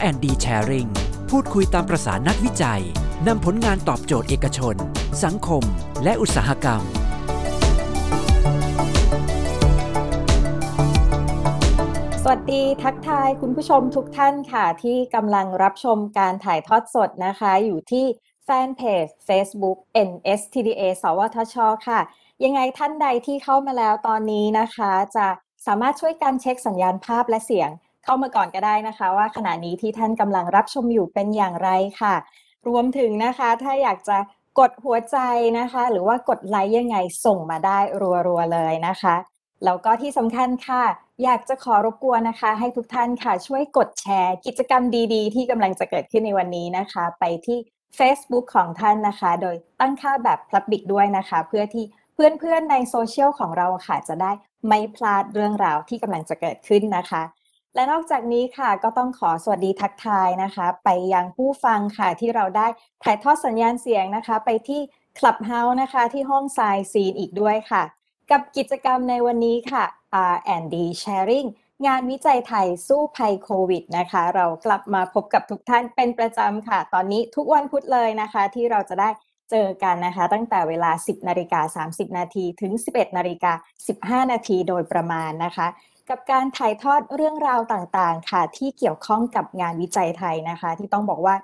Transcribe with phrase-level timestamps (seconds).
[0.00, 0.88] R&D Sharing
[1.30, 2.82] พูดคุยตามประสานักวิจัย
[3.26, 4.74] นำผลงานตอบโจทย์เอกชน
[5.24, 5.62] สังคม
[6.04, 6.82] และอุตสาหกรรม
[12.22, 18.06] สวัสดีทักทายคุณผู้ชมทุกท่านค่ะ ที่กำลังรับชมการถ่ายทอดสดนะคะ อยู่ที่
[18.44, 21.56] แฟนเพจ Facebook NSTDA สวทช
[21.88, 22.00] ค่ะ
[22.44, 25.26] ยังไงท่านใดที่เข้ามาแล้วตอนนี้นะคะ จะ
[25.66, 27.70] สามารถช่วยกันเช็คสัญญาณภาพและเสียง
[28.10, 32.14] เข้ามาก่อนก็ได้นะคะ ว่าขณะนี้ที่ท่านกำลังรับชมอยู่เป็นอย่างไรค่ะ
[32.68, 34.18] รวมถึงนะคะถ้าอยากจะ
[34.58, 35.18] กดหัวใจ
[35.58, 37.78] นะคะ หรือว่ากดไลค์ยังไงส่งมาได้
[38.26, 39.14] รัวๆเลยนะคะ
[39.64, 40.84] แล้วก็ที่สำคัญค่ะ
[41.24, 44.82] อยากจะขอรบกวนนะคะ ให้ทุกท่านค่ะ ช่วยกดแชร์ กิจกรรม
[45.14, 47.58] ดีๆ ที่กำลังจะเกิดขึ้นในวันนี้นะคะ ไปที่
[47.98, 54.32] Facebook ของท่านนะคะ โดยตั้งค่าแบบ Public ด้วยนะคะ เพื่อที่เพื่อนๆในโซเชียลของเราค่ะ จะได้
[54.66, 57.22] ไม่พลาดเรื่องราวที่กำลังจะเกิดขึ้นนะคะ
[57.74, 62.66] และนอกจากนี้ค่ะก็ต้องขอสวัสดีทักทายนะคะ ไปยังผู้ฟังค่ะที่เราได้
[63.02, 64.80] ถ่ายทอดสัญญาณเสียงนะคะ ไปที่
[65.18, 67.82] Clubhouse นะคะ ที่ห้องทรายซีนอีกด้วยค่ะ
[68.30, 69.84] กับกิจกรรมในวันนี้ค่ะ
[70.32, 71.48] R&D Sharing
[71.86, 79.10] งานวิจัยไทยสู้ภัยโควิดนะคะ เรากลับมาพบกับทุกท่านเป็นประจำค่ะ ตอนนี้ทุกวันพุธเลยนะคะ ที่เราจะได้
[79.50, 83.52] เจอกันนะคะ ตั้งแต่เวลา 10นาฬิกา30 นาทีถึง 11นาฬิกา
[84.26, 85.66] 15 นาทีโดยประมาณนะคะ
[86.10, 91.36] กับการถ่ายทอดเรื่องราวต่างๆ ค่ะ ที่เกี่ยวข้องกับงานวิจัยไทยนะคะ ที่ต้องบอกว่า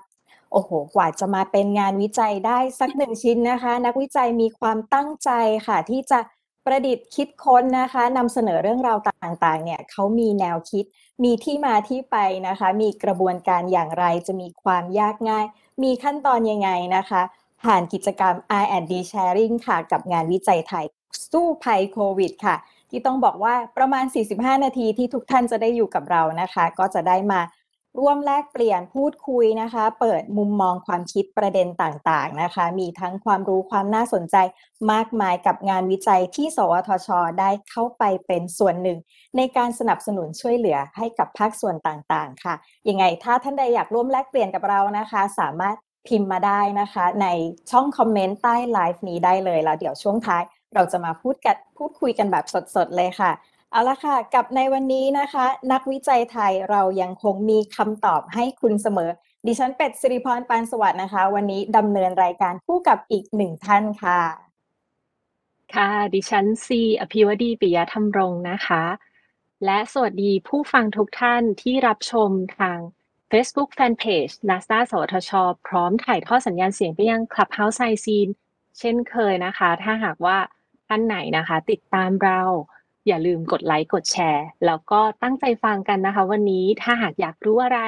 [0.51, 5.29] โอ้โห กว่าจะมาเป็นงานวิจัยได้สักหนึ่งชิ้นนะคะ นักวิจัยมีความตั้งใจ
[5.67, 6.19] ค่ะ ที่จะ
[6.65, 10.85] ประดิษฐ์คิดค้นนะคะนำเสนอเรื่องราวต่างๆ เนี่ยเขามีแนวคิด
[11.23, 15.45] มีที่มาที่ไปนะคะ มีกระบวนการอย่างไรจะมีความยากง่าย
[15.83, 17.21] มีขั้นตอนยังไงนะคะ
[17.63, 20.85] ผ่านกิจกรรม R&D Sharing ค่ะ กับงานวิจัยไทย
[21.31, 22.55] สู้ภัยโควิดค่ะ
[22.89, 27.41] ที่ต้องบอกว่าประมาณ 45 นาทีที่ทุกท่านจะได้อยู่กับเรานะคะ ก็จะได้มา
[27.99, 34.35] ร่วมแลกเปลี่ยนพูดคุยนะคะ เปิดมุมมองความคิดประเด็นต่างๆนะคะ มีทั้งความรู้ความน่าสนใจ
[34.91, 37.09] มากมายกับงานวิจัยที่ สวทช
[37.39, 38.99] ได้เข้าไปเป็นส่วนหนึ่ง
[39.37, 42.55] ในการสนับสนุนช่วยเหลือให้กับภาคส่วนต่างๆ ค่ะ
[42.89, 45.75] ยังไงถ้าท่านใดอยากร่วมแลกเปลี่ยนกับเรานะคะ สามารถ
[46.07, 47.27] พิมพ์มาได้นะคะ ใน
[47.71, 50.43] ช่องคอมเมนต์ใต้ไลฟ์นี้ได้เลยแล้วเดี๋ยวช่วงท้าย
[50.75, 52.45] เราจะมาพูดกันพูดคุยกันแบบ
[52.75, 53.31] สดๆเลยค่ะ
[53.71, 59.11] เอาละค่ะ กับในวันนี้นะคะ นักวิจัยไทยเรายังคงมีคำตอบให้คุณเสมอ
[59.45, 64.21] ดิฉันเป็ดสิริพรปานสวัสดิ์นะคะ วันนี้ดำเนินรายการคู่กับอีกหนึ่งท่านค่ะ
[65.75, 68.83] ค่ะ ดิฉันซีอภิวดีปิยธรรมรงค์นะคะ
[69.65, 72.79] และสวัสดีผู้ฟังทุกท่านที่รับชมทาง
[73.31, 75.31] Facebook Fanpage NASA สวทช
[75.67, 78.27] พร้อมถ่ายทอดสัญญาณเสียงไปยัง Clubhouse ไซซีน
[78.79, 80.37] เช่นเคยนะคะ ถ้าหากว่า
[80.87, 82.41] ท่านไหนนะคะ ติดตามเรา
[83.07, 87.79] อย่าลืมกดไลค์กดแชร์ แล้วก็ตั้งใจฟังกันนะคะ วันนี้ถ้าหากอยากรู้อะไร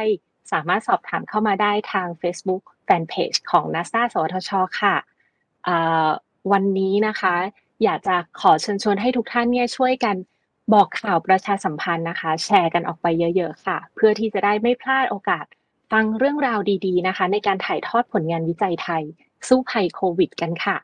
[0.52, 4.52] สามารถสอบถามเข้ามาได้ทาง Facebook Fanpage ของ NASA สวทช
[4.82, 4.96] ค่ะ
[6.52, 7.36] วันนี้นะคะ
[7.84, 10.16] อยากจะขอเชิญชวนให้ทุกท่านเนี่ยช่วยกัน
[10.74, 15.46] บอกข่าวประชาสัมพันธ์นะคะ แชร์กันออกไปเยอะๆค่ะ เพื่อที่จะได้ไม่พลาดโอกาส
[15.92, 19.04] ฟังเรื่องราวดีๆนะคะ ในการถ่ายทอดผลงานวิจัยไทย
[19.48, 20.78] สู้ภัยโควิด กันค่ะ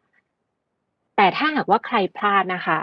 [1.25, 2.79] แต่ถ้าหากว่าใครพลาดนะคะ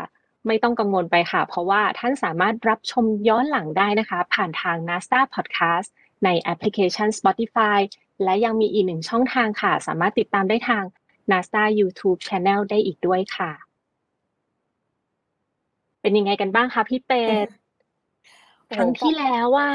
[0.46, 5.88] ไม่ต้องกังวลไปค่ะ เพราะว่าท่านสามารถรับชมย้อนหลังได้นะคะ ผ่านทาง NASA Podcast
[6.24, 7.78] ในแอปพลิเคชัน Spotify
[8.22, 10.84] และยังมีอีกหนึ่งช่องทางค่ะ สามารถติดตามได้ทาง
[11.30, 13.50] NASA YouTube Channel ได้อีกด้วยค่ะ
[16.00, 17.46] เป็นยังไงกันบ้างคะพี่เป็ด
[18.76, 19.70] ครั้งที่แล้วว่า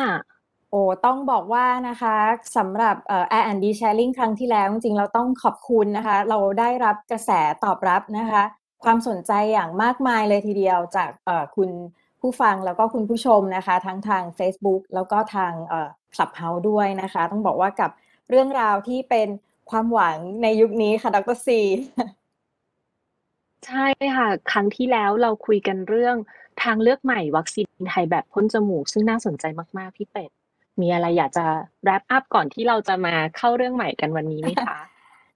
[0.72, 2.16] โอ้ต้องบอกว่านะคะ
[2.58, 7.32] สำหรับเอ่อ R&D Sharing ครั้งที่แล้ว จริงๆเราต้องขอบคุณนะคะ เราได้รับกระแส
[7.64, 8.44] ตอบรับนะคะ
[8.84, 11.12] ความสนใจอย่างมากมายเลยทีเดียวจาก
[11.56, 11.70] คุณ
[12.22, 17.92] ผู้ฟังแล้วก็คุณผู้ชมนะคะ ทั้งทาง Facebook แล้วก็ทางเอ่อ Clubhouse ด้วยนะคะ ต้องบอกว่ากับ
[18.30, 19.28] เรื่องราวที่เป็น
[19.70, 21.62] ความหวังในยุคนี้ค่ะดรซี
[23.68, 26.16] ใช่ค่ะ ครั้งที่แล้วเราคุยกันเรื่อง
[26.64, 29.46] ทางเลือกใหม่วัคซีนไทยแบบพ่นจมูก ซึ่งน่าสนใจ
[29.78, 30.30] มากๆพี่เป็ด
[30.82, 31.46] มีอะไรอยากจะ
[31.86, 34.78] wrap up ก่อนที่เราจะมาเข้าเรื่องใหม่กันวันนี้ไหมคะ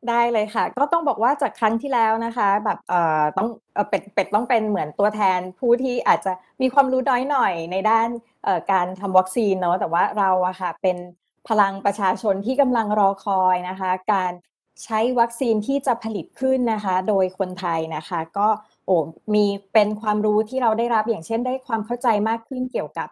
[0.10, 6.32] ได้เลยค่ะ ก็ต้องบอกว่าจากครั้งที่แล้วนะคะ แบบเอ่อต้องเอ่อเป็ดเป็ดต้องเป็นเหมือนตัวแทนผู้ที่อาจจะ
[6.62, 8.10] มีความรู้น้อยหน่อยในด้าน
[8.44, 10.98] เอ่อการทำวัคซีนเนาะแต่ว่าเราอะค่ะเป็น
[11.48, 14.32] พลังประชาชนที่กำลังรอคอยนะคะ การ
[14.84, 18.48] ใช้วัคซีนที่จะผลิตขึ้นนะคะ โดยคนไทยนะคะ ก็
[18.86, 18.96] โอ้
[19.34, 23.10] มีเป็นความรู้ที่เราได้รับอย่างเช่นได้ความเข้าใจมากขึ้นเกี่ยวกับ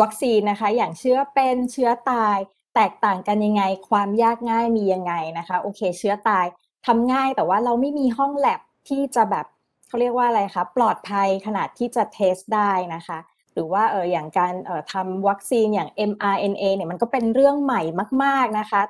[0.00, 2.38] วัคซีนนะคะ อย่างเชื้อเป็นเชื้อตาย
[2.76, 6.46] แตกต่างกันยังไง ความยากง่ายมียังไงนะคะ โอเค เชื้อตาย
[6.86, 9.46] ทำง่ายแต่ว่าเราไม่มีห้องแลบที่จะแบบ
[9.86, 13.18] เขาเรียกว่าอะไรคะปลอดภัยขนาดที่จะเทสได้นะคะ
[13.52, 17.82] หรือว่าเอออย่างการเอ่อทำวัคซีนอย่าง mRNA เนี่ยมันก็เป็นเรื่องใหม่
[18.24, 18.82] มาก ๆนะคะ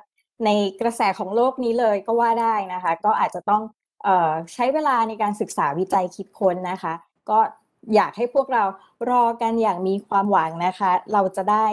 [0.45, 0.49] ใน
[0.81, 3.63] กระแสของโลกนี้เลยก็ว่าได้นะคะ ก็อาจจะต้อง
[4.03, 6.93] เอ่อใช้เวลาในการศึกษาวิจัยคิดค้นนะคะ
[7.29, 7.39] ก็
[7.95, 8.63] อยากให้พวกเรา
[9.09, 11.65] รอกันอย่างมีความหวังนะคะ เราจะได้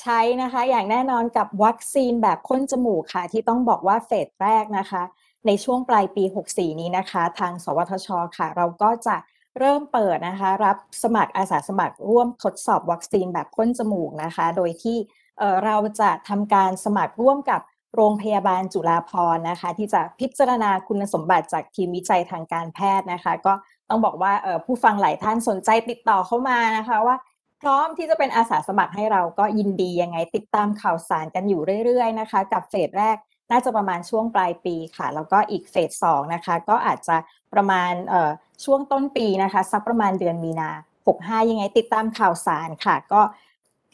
[0.00, 5.02] ใช้นะคะ อย่างแน่นอนกับวัคซีนแบบพ่นจมูกค่ะ ที่ต้องบอกว่าเฟสแรกนะคะ
[5.46, 9.16] ในช่วงปลายปี 64 นี้นะคะ ทางสวทชค่ะ เราก็จะ
[9.58, 14.96] เริ่มเปิดนะคะ รับสมัครอาสาสมัครร่วมทดสอบวัคซีนแบบพ่นจมูกนะคะ โดยที่
[15.38, 17.60] เเราจะทำการสมัครร่วมกับ
[17.94, 23.52] โรงพยาบาลจุฬาภรณ์นะคะ ที่จะพิจารณาคุณสมบัติจากทีมวิจัยทางการแพทย์นะคะ ก็
[23.88, 24.32] ต้องบอกว่า
[24.64, 27.16] ผู้ฟังหลายท่านสนใจติดต่อเข้ามานะคะว่า
[27.62, 33.16] พร้อมที่จะเป็นอาสาสมัครให้เราก็ยินดียังไง ติดตามข่าวสารกันอยู่เรื่อยๆนะคะ กับเฟสแรก
[33.50, 37.16] น่าจะประมาณช่วงปลายปีค่ะ แล้วก็อีกเฟสสองนะคะ ก็อาจจะ
[37.54, 38.30] ประมาณเอ่อ
[38.64, 40.70] ช่วงต้นปีนะคะ สักประมาณเดือนมีนา
[41.10, 43.20] 65 ยังไง ติดตามข่าวสารค่ะ ก็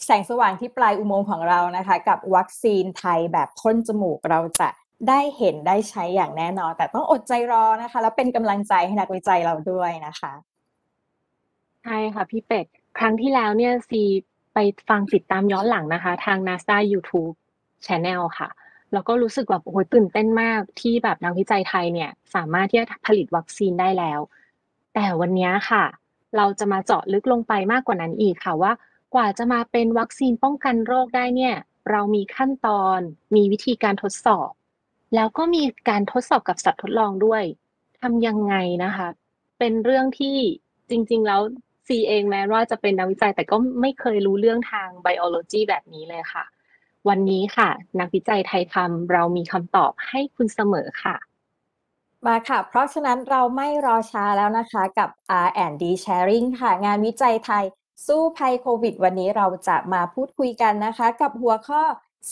[0.05, 4.69] แสงสว่างที่ปลายอุโมงค์ของเรานะคะ กับวัคซีนไทยแบบพ่นจมูกเราจะ
[5.09, 10.33] ได้เห็นได้ใช้อย่างแน่นอน แต่ต้องอดใจรอนะคะ แล้วเป็นกำลังใจให้นักวิจัยเราด้วยนะคะ
[11.85, 12.67] ใช่ค่ะพี่เป็ด
[12.99, 14.03] ครั้งที่แล้วเนี่ยซี
[14.55, 14.59] ไป
[14.89, 17.35] ฟังติดตามย้อนหลังนะคะ ทาง NASA YouTube
[17.87, 18.49] Channel ค่ะ
[18.93, 24.21] แล้วก็รู้สึกแบบโอ้โหตื่นเต้นมากที่แบบนักวิจัยไทยเนี่ย สามารถที่จะผลิตวัคซีนได้แล้ว
[24.95, 25.85] แต่วันนี้ค่ะ
[26.37, 28.73] เราจะมาเจาะลึกลงไปมากกว่านั้นอีกค่ะว่า
[29.15, 31.55] กว่าจะมาเป็นวัคซีนป้องกันโรคได้เนี่ย
[31.91, 32.99] เรามีขั้นตอน
[33.35, 34.51] มีวิธีการทดสอบ
[35.15, 37.43] แล้วก็มีการทดสอบกับสัตว์ทดลองด้วย
[38.01, 38.55] ทำยังไง
[38.85, 39.09] นะคะ
[39.59, 40.37] เป็นเรื่องที่
[40.91, 41.41] จริง ๆ แล้ว
[41.93, 46.45] ซีเองแม้ว่าจะเป็นนักวิจัย แต่ก็ไม่เคยรู้เรื่องทางไบโอโลจีแบบนี้เลยค่ะ
[47.09, 47.69] วันนี้ค่ะ
[48.01, 51.17] นักวิจัยไทยทำเรามีคำตอบให้คุณเสมอค่ะ
[52.27, 55.09] มาค่ะ เพราะฉะนั้นเราไม่รอช้าแล้วนะคะกับ
[55.47, 57.65] R&D Sharing ค่ะ งานวิจัยไทย
[58.07, 61.83] สู้ภัยโควิด วันนี้เราจะมาพูดคุยกันนะคะ กับหัวข้อ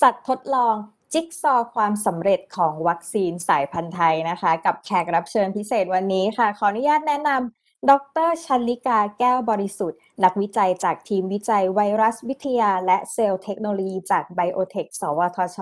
[0.01, 0.75] สัตว์ทดลอง
[1.13, 7.93] จิ๊กซอว์ความสำเร็จของวัคซีนสายพันธุ์ไทยนะคะ กับแขกรับเชิญพิเศษวันนี้ค่ะ ขออนุญาตแนะนำ ด
[8.27, 15.59] รชันลิกาแก้วบริสุทธิ์ นักวิจัยจากทีมวิจัยไวรัสวิทยา และเซลล์เทคโนโลยีจากไบโอเทค สวทช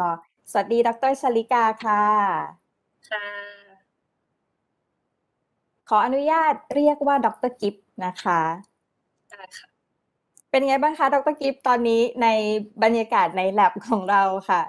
[0.50, 2.04] สวัสดี ดรชันลิกาค่ะ
[3.10, 3.26] ค่ะ
[5.88, 7.74] ขออนุญาตเรียกว่าดรกิฟ
[8.04, 8.40] นะคะ
[9.30, 9.68] ได้ค่ะ
[10.50, 12.26] เป็นไงบ้างคะ ดรกิฟตอนนี้ใน
[12.82, 14.62] บรรยากาศในแลบของเราค่ะ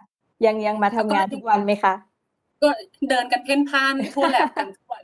[0.45, 1.93] ยังยังมาทำงานทุกวันไหมคะ
[2.61, 2.69] ก็
[3.09, 5.03] เดินกันเพ่นพ่านทั่วแลบกันทุกวัน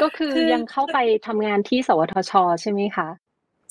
[0.00, 3.08] ก็คือคือยังเข้าไปทำงานที่สวทช ใช่ไหมคะ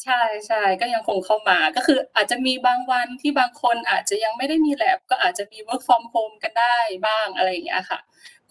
[0.04, 6.78] ใช่ใช่ก็ยังคงเข้ามาก็คืออาจจะมีบางวันที่บางคนอาจจะยังไม่ได้มีแลบก็อาจจะมี work from home กันได้
[7.08, 8.00] บ้างอะไรอย่างเงี้ยค่ะ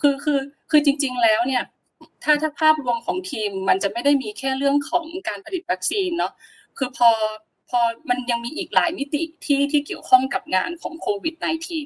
[0.00, 0.40] คือคือ
[0.70, 1.64] คือจริง ๆ แล้วเนี่ย
[2.24, 6.32] ถ้าถ้าภาพรวมของทีมมันจะไม่ได้มีแค่เรื่องของการผลิตวัคซีนเนาะ
[6.78, 7.10] คือพอ
[7.70, 7.80] พอ
[8.10, 11.34] มันยังมีอีกหลายมิติที่ที่เกี่ยวข้องกับงานของโควิด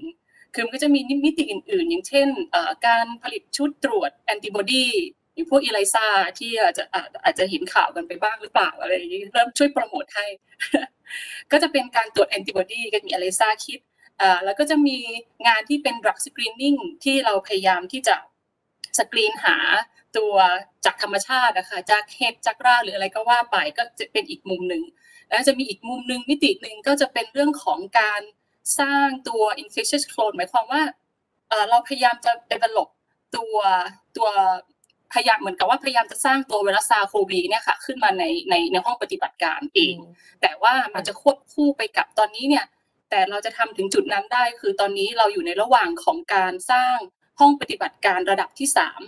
[0.03, 5.20] -19 คือมันก็จะมีมิติอื่น ๆ อย่างเช่นเอ่อการผลิตชุดตรวจแอนติบอดีอย่าง
[5.51, 6.07] พวกอีไลซา
[6.39, 6.85] ที่อาจจะ
[7.25, 10.27] อาจจะเห็นข่าวกันไปบ้างหรือเปล่าอะไรอย่างนี้เริ่มช่วยโปรโมทให้
[11.53, 13.81] ก็จะเป็นการตรวจแอนติบอดีก็มีอะไรซาคิด
[14.21, 14.99] อ่าแล้วก็จะมี
[15.47, 18.17] งานที่เป็น drug screening ที่เราพยายามที่จะ
[18.99, 19.57] สกรีนหา
[20.17, 20.35] ตัว
[20.85, 24.83] จากธรรมชาตินะคะจากเห็ดจากราหรืออะไรก็ว่าไปก็จะเป็นอีกมุมหนึ่ง
[25.29, 28.23] แล้วจะมีอีกมุมหนึ่งมิติหนึ่งก็จะเป็นเรื่องของการ
[28.81, 30.83] สร้างตัว infectious clone หมายความว่า
[31.49, 32.89] เอ่อเราพยายามจะ develop
[33.37, 33.57] ตัว
[34.17, 34.29] ตัว
[35.13, 39.97] พยายามเหมือนกับว่าพยายามจะสร้างตัวไวรัสซาโควีเนี่ยค่ะขึ้นมาในในในห้องปฏิบัติการเอง
[40.43, 42.67] แต่ว่ามันจะควบคู่ไปกับตอนนี้เนี่ย
[43.11, 46.97] แต่เราจะทำถึงจุดนั้นได้ คือตอนนี้เราอยู่ในระหว่างของการสร้าง
[47.41, 49.01] ห้องปฏิบัติการระดับที่สาม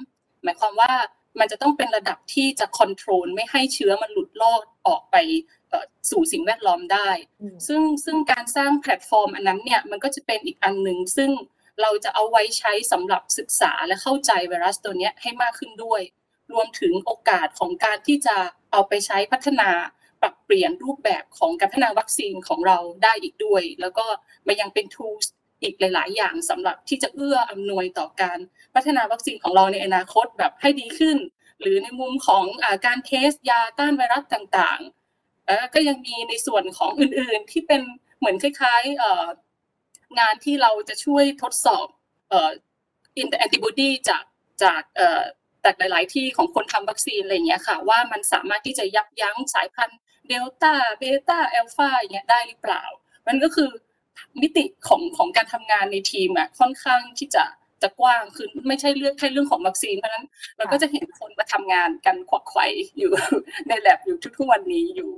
[0.43, 0.93] หมายความว่า
[1.41, 5.17] มันจะต้องเป็นระดับที่จะ control ไม่ให้เชื้อมันหลุดลอดออกไป
[5.69, 7.09] เอ่อสู่สิ่งแวดล้อมได้
[7.41, 11.31] อืมซึ่งซึ่งการสร้างแพลตฟอร์มอันนั้นเนี่ยมันก็จะเป็นอีกอันหนึ่งซึ่ง
[11.81, 16.01] เราจะเอาไว้ใช้สำหรับศึกษาและเข้าใจไวรัสตัวนี้ให้มากขึ้นด้วย
[16.53, 18.37] รวมถึงโอกาสของการที่จะ
[18.73, 19.71] เอาไปใช้พัฒนา
[20.23, 24.07] ปรับเปลี่ยนรูปแบบของการพัฒนาวัคซีนของเราได้อีกด้วย แล้วก็
[24.47, 25.27] มันยังเป็น tools
[25.63, 28.39] อีกหลาย ๆ อย่างสำหรับที่จะเอื้ออำนวยต่อการ
[28.75, 31.19] พัฒนาวัคซีนของเราในอนาคตแบบให้ดีขึ้น
[31.61, 37.83] หรือในมุมของอการ test ยาต้านไวรัสต่างๆแล้วก็ยังมีในส่วนของอื่น ๆ ที่เป็น
[38.19, 38.83] เหมือนคล้าย
[39.25, 39.52] ๆ
[40.19, 41.87] งานที่เราจะช่วยทดสอบ
[42.31, 42.51] เอ่อ
[43.19, 44.25] อินแอนติบอดีจาก
[44.63, 45.23] จากเอ่อ
[45.65, 52.83] จากหลาย ๆ ที่ของคนทำวัคซีนอะไรเงี้ยค่ะ ว่ามันสามารถที่จะยับยั้งสายพันธุ์เดลต้าเบต้าแอลฟาอย่างเงี้ยได้หรือเปล่า
[53.27, 53.69] มันก็คือ
[54.41, 57.45] มิติของของการทำงานในทีมอะค่อนข้างที่จะ
[57.83, 60.27] จะกว้างคือไม่ใช่เรื่องแค่เรื่องของวัคซีนเพราะนั้น
[60.57, 62.61] เราก็จะเห็นคนมาทำงานกันขวักไขว
[62.99, 63.13] อยู่
[63.69, 65.11] ในแลบอยู่ทุกๆวันนี้อยู่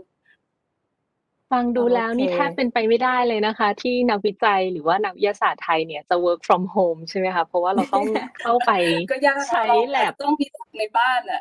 [1.53, 8.05] ฟังดูแล้วนี่โอเคแทบเป็นไปไม่ได้เลยนะคะ ที่นักวิจัย หรือว่านักวิทยาศาสตร์ไทยเนี่ยจะ work from home ใช่ไหมคะ เพราะว่าเราต้อง
[8.41, 8.73] เข้าไป
[9.11, 10.47] ก็ยากใช้เราแลบต้องมี
[10.79, 11.41] ในบ้านอะ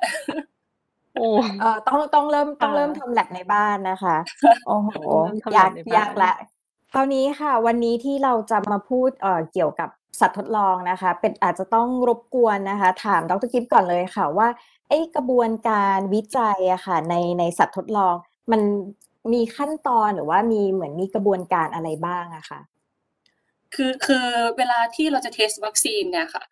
[1.15, 1.27] โอ้
[1.59, 4.17] เอ่อ ต้อง ต้องเริ่มต้องค่ะเริ่มทำแลบในบ้านนะคะ
[4.67, 6.33] โอ้โหต้องเริ่มทำ ยากแลบในบ้านยากละ
[6.93, 14.47] คราวนี้ค่ะ วันนี้ที่เราจะมาพูด เอ่อ เกี่ยวกับสัตว์ทดลองนะคะ เป็น อาจจะต้องรบกวนนะคะ ถามดร กิฟก่อนเลยค่ะว่า
[14.89, 18.15] ไอ้กระบวนการวิจัยอะค่ะ ใน ในสัตว์ทดลอง
[18.51, 18.61] มัน
[19.33, 22.59] มีขั้นตอนหรือว่ามีเหมือนมีกระบวนการอะไรบ้างอะคะ
[23.73, 24.27] คือคือ
[24.57, 26.43] เวลาที่เราจะเทสวัคซีนเนี่ยค่ะ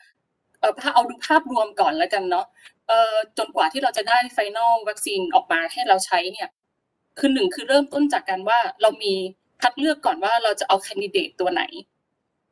[0.60, 2.46] เออถ้าเอาดูภาพรวมก่อนแล้วกันเนาะ
[2.88, 6.50] เออจนกว่าที่เราจะได้ final วัคซีนออกมาให้เราใช้เนี่ย
[7.20, 9.14] คือหนึ่งคือเริ่มต้นจากการว่าเรามี
[9.62, 11.64] คัดเลือกก่อนว่าเราจะเอา candidate ตัวไหน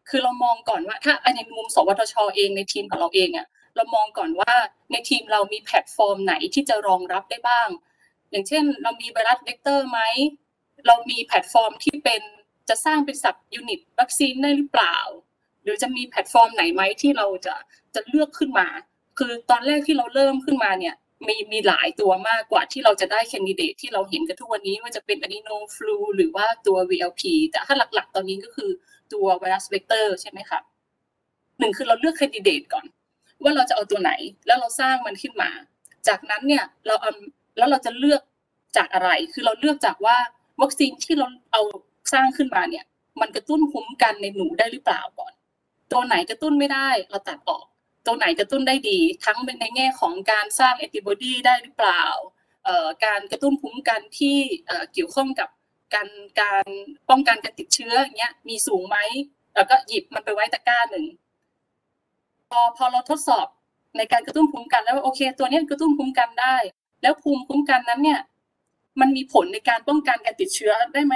[0.09, 4.53] คือเรามองก่อนว่า ถ้าในมุมสวทชเองในทีมของเราเองอะเรามองก่อนว่า
[4.91, 7.69] ในทีมเรามีแพลตฟอร์มไหนที่จะรองรับได้บ้าง
[8.31, 9.99] อย่างเช่น เรามีไวรัสเวกเตอร์ไหม
[10.87, 12.21] เรามีแพลตฟอร์มที่เป็น
[12.69, 14.97] จะสร้างเป็น subunit วัคซีนได้หรือเปล่า
[15.63, 17.55] หรือจะมีแพลตฟอร์มไหนไหมที่เราจะ
[17.95, 18.67] จะเลือกขึ้นมา
[19.19, 20.95] คือตอนแรกที่เราเริ่มขึ้นมาเนี่ย
[21.27, 27.21] มีมีหลายตัวมากกว่าที่เราจะได้ candidate ที่เราเห็นกันทุกวันนี้ว่าจะเป็น adeno flu หรือว่าตัว VLP
[27.51, 28.71] แต่ถ้าหลักๆ ตอนนี้ก็คือ
[29.13, 30.59] ตัวไวรัสเวกเตอร์ใช่ไหมคะ
[31.59, 32.85] หนึ่งคือเราเลือก candidate ก่อน
[33.43, 34.11] ว่าเราจะเอาตัวไหน
[34.47, 35.49] แล้วเราสร้างมันขึ้นมา
[36.07, 37.11] จากนั้นเนี่ยเราเอา
[37.57, 38.21] แล้วเราจะเลือก
[38.77, 40.17] จากอะไร คือเราเลือกจากว่า
[40.61, 41.61] วัคซีนที่เราเอา
[42.13, 42.85] สร้างขึ้นมาเนี่ย
[43.21, 45.33] มันกระตุ้นภูมิกันในหนูได้หรือเปล่าก่อน
[45.91, 47.65] ตัวไหนกระตุ้นไม่ได้เราตัดออก
[48.05, 52.03] ตัวไหนกระตุ้นได้ดี ทั้งในแง่ของการสร้างแอนติบอดีได้หรือเปล่า
[52.65, 54.37] เอ่อการกระตุ้นภูมิกันที่
[54.67, 55.49] เอ่อเกี่ยวข้องกับ
[55.93, 56.09] การ
[56.41, 56.65] การ
[57.09, 58.97] ป้องกันการติดเชื้ออย่างเงี้ยมีสูงไหม
[59.55, 61.05] แล้วก็หยิบมันไปไว้ตะกร้าหนึ่ง
[62.49, 63.47] พอพอเราทดสอบ
[63.97, 66.55] ในการกระตุ้นภูมิกันแล้วว่าโอเค ตัวนี้กระตุ้นภูมิกันได้
[67.01, 68.19] แล้วภูมิคุ้มกันนั้นเนี่ย
[68.99, 71.15] มันมีผลในการป้องกันการติดเชื้อได้ไหม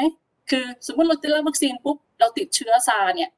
[0.50, 3.30] คือสมมติเราจะรับวัคซีนปุ๊บเราติดเชื้อซาร์เนี่ย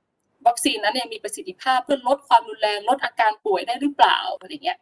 [0.47, 4.77] วัคซีนนั้นเนี่ยมีประสิทธิภาพเพื่อลดความรุนแรงลดอาการป่วยได้หรือเปล่าอะไรเงี้ย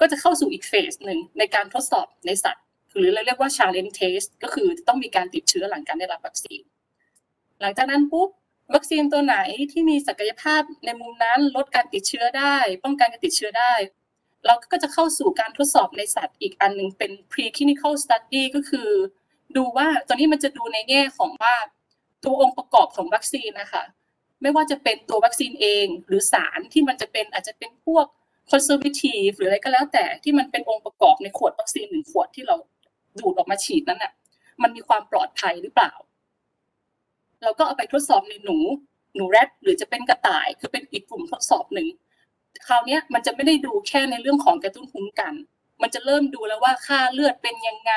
[0.00, 2.64] ก็จะเข้าสู่อีกเฟสหนึ่งในการทดสอบในสัตว์
[2.96, 6.60] หรือเราเรียกว่า challenge test ก็คือต้องมีการติดเชื้อหลังการได้รับวัคซีน
[7.60, 8.28] หลังจากนั้นปุ๊บ
[8.74, 9.36] วัคซีนตัวไหน
[9.72, 13.72] ที่มีศักยภาพในมุมนั้นลดการติดเชื้อได้ ป้องกันการติดเชื้อได้
[14.46, 18.90] เราก็จะเข้าสู่การทดสอบในสัตว์อีกอันหนึ่งเป็น preclinical study ก็คือ
[19.56, 21.54] ดูว่าตัวนี้มันจะดูในแง่ของว่า
[22.24, 23.84] ตัวองค์ประกอบของวัคซีนนะคะ
[24.42, 28.06] ไม่ว่าจะเป็นตัววัคซีนเองหรือสารที่มันจะเป็นอาจจะเป็นพวก
[28.50, 32.56] conservative หรืออะไรก็แล้วแต่ที่มันเป็นองค์ประกอบในขวดวัคซีนหนึ่งขวดที่เรา
[33.20, 34.12] ดูดออกมาฉีดนั้นน่ะ
[34.62, 35.92] มันมีความปลอดภัยหรือเปล่า
[37.42, 38.58] เราก็เอาไปทดสอบในหนู
[39.16, 41.88] หนูแรดหรือจะเป็นกระต่าย คือเป็นอีกกลุ่มทดสอบหนึ่ง
[42.66, 45.34] คราวเนี้ยมันจะไม่ได้ดูแค่ในเรื่องของกระตุ้นภูมิกัน
[45.82, 47.94] มันจะเริ่มดูแล้วว่าค่าเลือดเป็นยังไง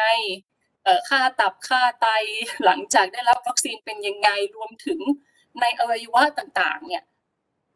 [0.84, 2.08] เอ่อค่าตับค่าไต
[2.66, 5.00] หลังจากได้รับวัคซีนเป็นยังไงรวมถึง
[5.62, 7.04] ในอวัยวะต่างๆ เนี่ย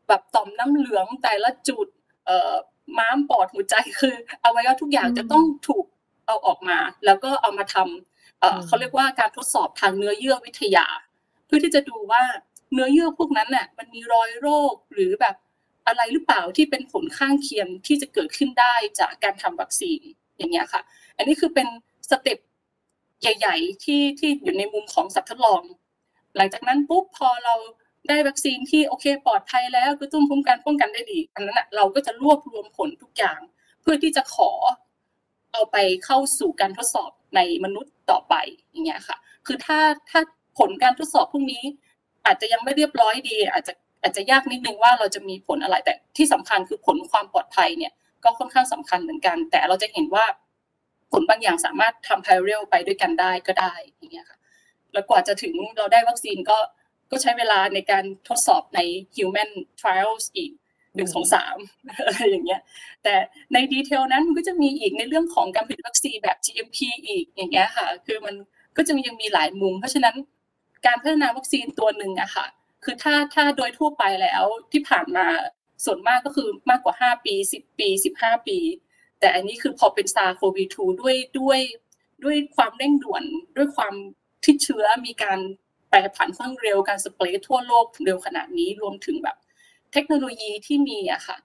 [0.07, 1.87] แบบต่อมน้ำเหลืองแต่ละจุด
[2.25, 2.55] เอ่อ
[2.97, 4.15] ม้ามปอดหัวใจคือ
[4.45, 5.85] อวัยวะทุกอย่างอืมจะต้องถูก
[6.27, 10.87] เอาออกมา แล้วก็เอามาทำเอ่ออมเขาเรียกว่าการทดสอบทางเนื้อเยื่อวิทยา
[11.45, 12.23] เพื่อที่จะดูว่า
[12.73, 15.35] เนื้อเยื่อพวกนั้นน่ะมันมีรอยโรคหรือแบบ
[15.87, 20.01] อะไรหรือเปล่าที่เป็นผลข้างเคียงที่จะเกิดขึ้นได้จากการทำวัคซีน
[20.37, 20.81] อย่างเงี้ยค่ะ
[21.17, 21.67] อันนี้คือเป็น
[22.09, 22.39] สเต็ป
[23.21, 25.61] ใหญ่ ๆ ที่ที่อยู่ในมุมของสัตว์ทดลอง
[26.37, 27.55] หลังจากนั้นปุ๊บพอเรา
[28.07, 33.39] ได้วัคซีนที่โอเคปลอดภัยแล้วกระตุ้นภูมิกันป้องกันได้ดีอันนั้นเราก็จะรวบรวมผลทุกอย่าง
[33.81, 34.51] เพื่อที่จะขอ
[35.53, 38.35] เอาไปเข้าสู่การทดสอบในมนุษย์ต่อไป
[38.71, 39.79] อย่างเงี้ยค่ะ คือถ้า
[40.09, 40.21] ถ้า
[40.59, 41.63] ผลการทดสอบพวกนี้
[42.25, 43.73] อาจจะยังไม่เรียบร้อยดี อาจจะ
[44.07, 50.25] อาจจะยากนิดนึงว่าเราจะมีผลอะไรแต่ที่สำคัญคือผลความปลอดภัยเนี่ยก็ค่อนข้างสำคัญเหมือนกัน แต่เราจะเห็นว่า
[51.11, 54.39] ผลบางอย่างสามารถทำ parallel ไปด้วยกันได้ก็ได้อย่างเงี้ยค่ะ
[54.93, 56.57] แล้วกว่าจะถึงเราได้วัคซีนก็
[57.11, 58.79] ก็ใช้เวลาในการทดสอบใน
[59.15, 59.49] human
[59.79, 60.51] trials อีก
[60.95, 61.57] หนึ่งสองสาม
[62.07, 62.61] อะไรอย่างเงี้ย
[63.03, 63.15] แต่
[63.53, 68.35] ในดีเทลนั้นมันก็จะมีอีกในเรื่องของการผลิตวัคซีนแบบ GMP อีกอย่างเงี้ยค่ะ คือมัน
[68.77, 70.15] ก็จะยังมีหลายมุม เพราะฉะนั้น
[70.85, 72.45] การพัฒนาวัคซีนตัวหนึ่งอะค่ะ
[72.89, 75.25] คือถ้าถ้าโดยทั่วไปแล้วที่ผ่านมา
[75.85, 77.87] ส่วนมากก็คือมากกว่า 5 ปี 10 ปี
[78.19, 78.57] 15 ปี
[79.19, 81.59] แต่อันนี้คือพอเป็นซาโควี2ด้วยด้วย
[82.23, 83.23] ด้วยความเร่งด่วน
[83.57, 83.93] ด้วยความ
[84.43, 85.39] ที่เชื้อมีการ
[85.89, 89.37] แปรผันค่อนข้างเร็วการสเปรย์ทั่วโลกเร็วขนาดนี้รวมถึงแบบ
[89.93, 91.37] เทคโนโลยีที่มีอะค่ะ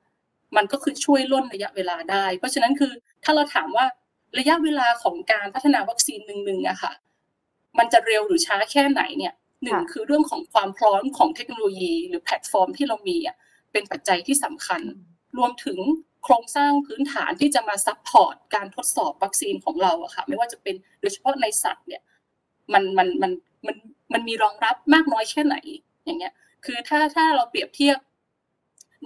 [0.57, 2.93] มันก็คือช่วยล่นระยะเวลาได้ เพราะฉะนั้นคือ
[3.25, 3.87] ถ้าเราถามว่า
[4.39, 6.93] ระยะเวลาของการพัฒนาวัคซีนหนึ่งๆอะค่ะ
[7.79, 13.37] มันจะเร็วหรือช้าแค่ไหนเนี่ย หนึ่งค่ะคือเรื่องของความพร้อมของเทคโนโลยีหรือแพลตฟอร์มที่เรามีอะ
[13.73, 14.83] เป็นปัจจัยที่สำคัญ
[15.39, 15.79] รวมถึง
[16.25, 22.03] โครงสร้างพื้นฐานที่จะมา support การทดสอบวัคซีนของเราอะค่ะไม่ว่าจะเป็นโดยเฉพาะในสัตว์เนี่ย
[22.73, 23.33] มันมันมัน
[23.67, 23.77] มัน
[24.13, 25.57] มันมีรองรับมากน้อยแค่ไหน
[26.05, 27.99] อย่างเงี้ย คือถ้าถ้าเราเปรียบเทียบ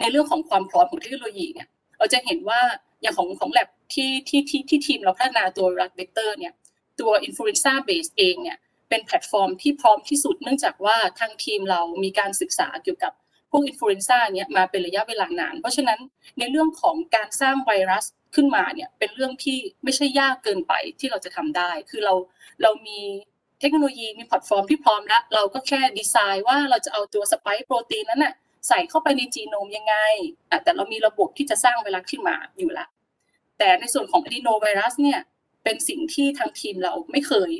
[0.00, 2.60] ในเรื่องของความพร้อมของเทคโนโลยีเนี่ยเราจะเห็นว่า
[3.02, 6.52] อย่างของของแลบที่ที่ที่ที่ทีมเราพัฒนาตัวไวรักเวกเตอร์เนี่ย
[7.00, 13.12] ตัว influenza base เองเนี่ย เป็นแพลตฟอร์มที่พร้อมที่สุดเนื่องจากว่าทางทีมเรามีการศึกษาเกี่ยวกับ
[13.50, 15.98] พวก influenza เนี่ยมาเป็นระยะเวลานาน เพราะฉะนั้น
[16.38, 22.14] ในเรื่องของการสร้างไวรัสขึ้นมาเนี่ยเป็นเรื่องที่ไม่ใช่ยากเกินไปที่เราจะทำได้ คือเรา
[22.62, 23.00] เรามี
[23.60, 28.34] เทคโนโลยีมีแพลตฟอร์มที่พร้อมแล้วเราก็แค่ดีไซน์ว่าเราจะเอาตัว spike protein นั้นน่ะ
[28.68, 29.96] ใส่เข้าไปในจีโนมยังไง
[30.62, 32.88] แต่เรามีระบบที่จะสร้างไวรัสขึ้นมาอยู่แล้ว
[33.58, 35.20] แต่ในส่วนของอะดีโนไวรัสเนี่ย
[35.64, 37.50] เป็นสิ่งที่ทางทีมเราไม่เคย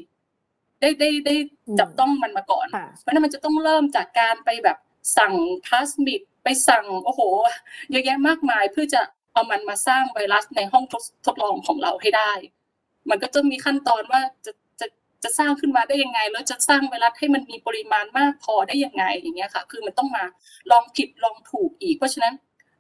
[0.81, 1.35] ได้ได้ได้
[1.67, 4.79] อืมจับต้องมันมาก่อนค่ะเพราะฉะนั้นมันจะต้องเริ่มจากการไปแบบ
[5.17, 5.35] สั่ง
[5.67, 7.21] พลาสมิดไปสั่งโอ้โห
[7.91, 9.01] เยอะแยะมากมายเพื่อจะ
[9.33, 12.33] เอามันมาสร้างไวรัสในห้องทดทดลองของเราให้ได้
[13.11, 14.87] มันก็จะมีขั้นตอนว่าจะจะ
[15.25, 20.25] จะสร้างขึ้นมาได้ยังไง แล้วจะสร้างไวรัสให้มันมีปริมาณมากพอได้ยังไงอย่างเงี้ยค่ะ คือมันต้องมา
[20.71, 22.35] ลองผิดลองถูกอีก เพราะฉะนั้น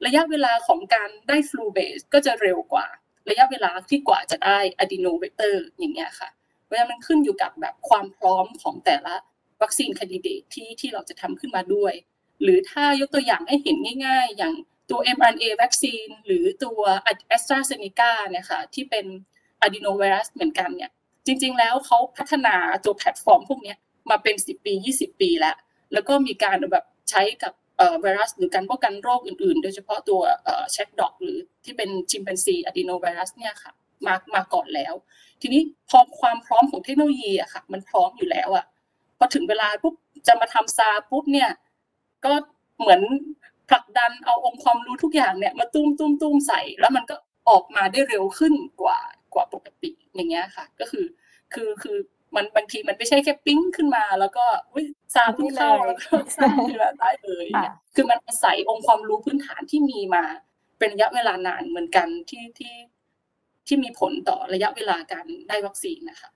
[0.06, 2.86] ระยะเวลาของการได้ flu base ก็จะเร็วกว่า
[3.30, 6.28] ระยะเวลาที่กว่าจะได้ adeno vector อย่างเงี้ยค่ะ
[6.66, 9.14] เพราะฉะนั้นมันขึ้นอยู่กับแบบความพร้อมของแต่ละ
[9.62, 11.92] วัคซีน candidate ที่ที่เราจะทำขึ้นมาด้วย
[12.42, 14.54] หรือถ้ายกตัวอย่างให้เห็นง่าย ๆ อย่าง
[14.90, 16.80] ตัว mRNA วัคซีนหรือตัว
[17.36, 19.06] AstraZeneca เนี่ยค่ะที่เป็น
[19.66, 20.90] adenovirus เหมือนกันเนี่ย
[21.26, 23.74] จริง ๆ แล้วเขาพัฒนาตัวแพลตฟอร์มพวกนี้
[24.10, 25.56] มาเป็น 10 ปี 20 ปีแล้ว
[25.92, 27.52] แล้วก็มีการแบบใช้กับ
[28.00, 33.72] ไวรัสหรือการป้องกันโรคอื่นๆ โดยเฉพาะตัวเอ่อเช็คดอกหรือที่เป็นชิมแปนซีอะดีโนไวรัสเนี่ยค่ะ
[34.06, 34.94] มามาก่อนแล้ว
[35.40, 38.64] ทีนี้พอความพร้อมของเทคโนโลยีอะค่ะ มันพร้อมอยู่แล้วอะ
[39.18, 39.94] พอถึงเวลาปุ๊บ
[40.26, 41.50] จะมาทำซาปุ๊บเนี่ย
[42.24, 42.32] ก็
[42.80, 43.00] เหมือน
[43.68, 47.16] ผลักดันเอาองค์ความรู้ทุกอย่างเนี่ยมาตุ้มตุ้มตุ้มใส่ แล้วมันก็
[47.48, 48.98] ออกมาได้เร็วขึ้นกว่า
[49.34, 51.06] กว่าปกติอย่างเงี้ยค่ะ ก็คือ
[51.54, 51.96] คือคือ
[52.34, 60.24] มันบางทีมันไม่ใช่แค่ปิ้งขึ้นมา แล้วก็อุ๊ยซาเพิ่งเข้าแล้วก็สร้างขึ้นมาได้เลยค่ะเนี่ยคือมันอาศัยองค์ความรู้พื้นฐานที่มีมา
[60.78, 62.74] เป็นระยะเวลานานเหมือนกันที่ที่
[63.66, 66.30] ที่มีผลต่อระยะเวลาการได้วัคซีนนะคะ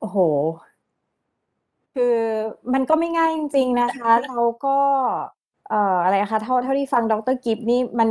[0.00, 0.18] โอ้โห
[1.94, 2.16] คือ
[2.72, 4.76] มันก็ไม่ง่ายจริง ๆ นะคะ เราก็
[5.68, 8.10] เอ่ออะไรนะคะเท่าเท่าที่ฟังดรกิฟนี่มัน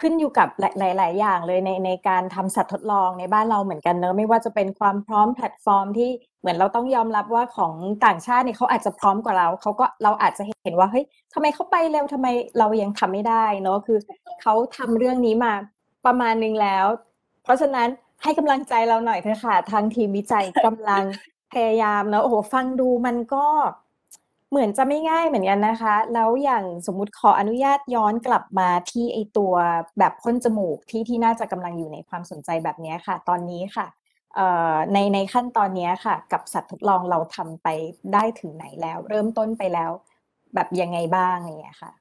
[0.00, 0.64] ขึ้นอยู่กับห
[1.00, 7.72] ลาย ๆ อย่างเลยในในการทำสัตว์ทดลองในบ้านเราเหมือนกันเนอะไม่ว่าจะเป็นความพร้อมแพลตฟอร์มที่เหมือนเราต้องยอมรับว่าของ
[8.06, 12.26] ต่างชาติเนี่ยเขาอาจจะพร้อมกว่าเราเขาก็เราอาจจะเห็นว่าเฮ้ยทำไมเขาไปเร็วทำไม
[12.58, 13.98] เรายังทำไม่ได้เนอะคือ
[14.42, 15.52] เขาทำเรื่องนี้มา
[16.06, 16.86] ประมาณนึงแล้ว
[17.44, 17.88] เพราะฉะนั้น
[18.22, 21.04] ให้กำลังใจเราหน่อยเถอะค่ะทางทีมวิจัยกำลัง
[21.52, 23.46] พยายามแล้วโอ้โหฟังดูมันก็
[24.52, 29.52] เหมือนจะไม่ง่ายเหมือนกันนะคะ แล้วอย่างสมมุติขออนุญาตย้อนกลับมาที่ไอตัว
[29.98, 33.86] แบบพ่นจมูกที่ที่น่าจะกำลังอยู่ในความสนใจแบบนี้ค่ะ ตอนนี้ค่ะ
[34.92, 37.68] ในในขั้นตอนนี้ค่ะ กับสัตว์ทดลองเราทำไป
[38.14, 39.90] ได้ถึงไหนแล้ว เริ่มต้นไปแล้ว
[40.54, 41.92] แบบยังไงบ้างอย่างเงี้ยค่ะ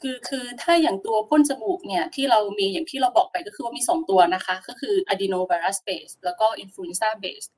[0.00, 7.48] คือคือถ้าอย่างตัวพ่นจมูกเนี่ยที่เรามีอย่างที่เราบอกไปก็คือว่ามีสองตัวนะคะ ก็คือ adenovirus base แล้วก็ influenza base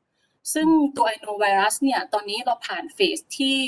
[0.55, 3.59] ซึ่งตัว adenovirus เนี่ยตอนนี้เราผ่านเฟสที่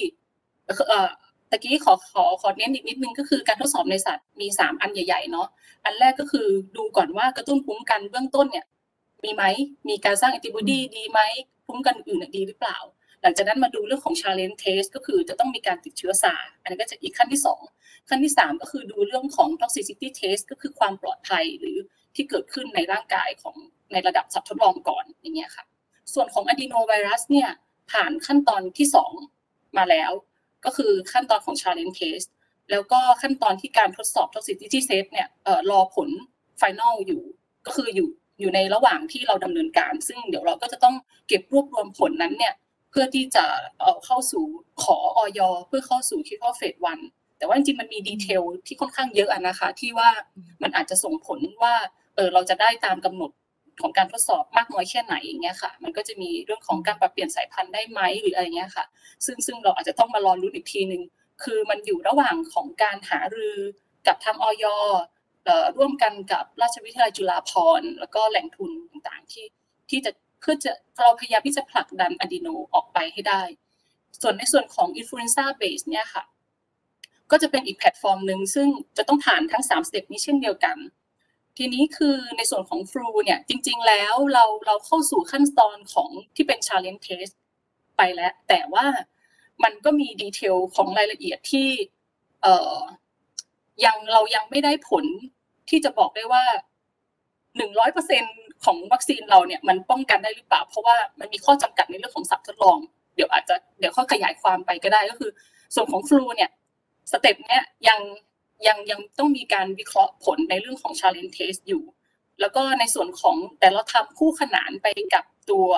[0.66, 1.08] เอ่อ
[1.50, 5.48] ตะกี้ขอขอขอเน้นอีกนิดนึงก็คือการทดสอบในสัตว์มี 3 อันใหญ่ๆเนาะ
[5.84, 6.46] อันแรกก็คือ
[6.76, 8.66] ดูก่อนว่ากระตุ้นภูมิคุ้มกันเบื้องต้นเนี่ย
[9.24, 9.44] มีไหม
[9.88, 11.20] มีการสร้างแอนติบอดีดีไหม
[11.66, 12.78] ภูมิคุ้มกันอื่นๆดีหรือเปล่า
[13.22, 17.60] หลังจากนั้นมาดูเรื่องของ challenge test ก็คือจะต้องมีการติดเชื้อซาอันนี้ก็จะอีกขั้นที่สอง
[18.08, 21.78] ขั้นที่ 3 ก็คือดูเรื่องของ toxicity test ก็คือความปลอดภัยหรือ
[22.14, 23.56] ที่เกิดขึ้นในร่างกายของ
[23.92, 25.64] ในระดับสัตว์ทดลองก่อนอย่างเงี้ยค่ะ
[26.12, 27.50] ส่วนของ adenovirus เนี่ย
[27.90, 28.86] ผ่านขั้นตอนที่
[29.30, 30.10] 2 มาแล้ว
[30.64, 32.28] ก็คือขั้นตอนของ challenge test
[32.70, 36.08] แล้วก็ขั้นตอนที่การทดสอบ toxicity test เนี่ยเอ่อรอผล
[36.60, 37.22] final อยู่
[37.66, 38.08] ก็คืออยู่
[38.40, 40.94] อยู่ในระหว่างที่เราดำเนินการ ซึ่งเดี๋ยวเราก็จะต้อง
[41.28, 42.54] เก็บรวบรวมผลนั้นเนี่ย
[42.90, 43.44] เพื่อที่จะ
[43.78, 44.44] เอ่อเข้าสู่
[44.82, 50.10] ขอออยเพื่อเข้าสู่ clinical phase 1แต่ว่าจริงๆมันมีดีเทลที่ค่อนข้างเยอะอะนะคะ ที่ว่า
[50.62, 51.74] มันอาจจะส่งผลว่า
[52.16, 53.30] เออเราจะได้ตามกำหนด
[53.82, 58.84] ของการทดสอบมากน้อยแค่ไหนอย่างเงี้ยค่ะ มันก็จะมีเรื่องของการปรับเปลี่ยนสายพันธุ์ได้ไหมหรืออะไรเงี้ยค่ะ
[59.24, 61.02] ซึ่งซึ่งเราอาจจะต้องมารอรุ้นอีกทีหนึ่ง
[61.42, 63.58] คือมันอยู่ระหว่างของการหารือ
[64.06, 64.64] กับทางออย
[65.78, 69.46] ร่วมกันกับราชวิทยาลัยจุฬาภรณ์แล้วก็แหล่งทุนต่างๆที่
[69.90, 73.42] ที่จะเพื่อจะเราพยายามที่จะผลักดันอะดีโนออกไปให้ได้
[74.20, 76.24] ส่วนในส่วนของ influenza base เนี่ยค่ะ
[77.30, 80.76] ก็จะเป็นอีกแพลตฟอร์มหนึ่งซึ่งจะต้องผ่านทั้ง3 step นี้เช่นเดียวกัน
[81.56, 87.34] ทีนี้คือในส่วนของ flu เนี่ยจริง ๆ แล้วเราเราเข้าสู่ขั้นตอนของที่เป็น challenge test
[87.96, 88.86] ไปแล้ว แต่ว่า
[89.64, 91.68] มันก็มี detail ของรายละเอียดที่
[92.42, 92.78] เอ่อ
[93.84, 95.04] ยังเรายังไม่ได้ผล
[95.70, 96.44] ที่จะบอกได้ว่า
[97.56, 98.24] หนึ่งร้อยเปอร์เซ็น
[98.64, 102.78] ของวัคซีนเราเนี่ยมันป้องกันได้หรือเปล่า เพราะว่ามันมีข้อจำกัดในเรื่องของสัตว์ทดลอง
[103.14, 105.30] เดี๋ยวอาจจะเดี๋ยวค่อยขยายความไปก็ได้ก็คือ
[105.74, 106.50] ส่วนของฟลูเนี่ย
[107.12, 108.00] สเต็ปเนี้ยยัง
[108.66, 111.84] ยังยังต้องมีการวิเคราะห์ผลในเรื่องของ challenge test อยู่
[112.40, 115.68] แล้วก็ในส่วนของแต่เราทำคู่ขนานไปกับตัว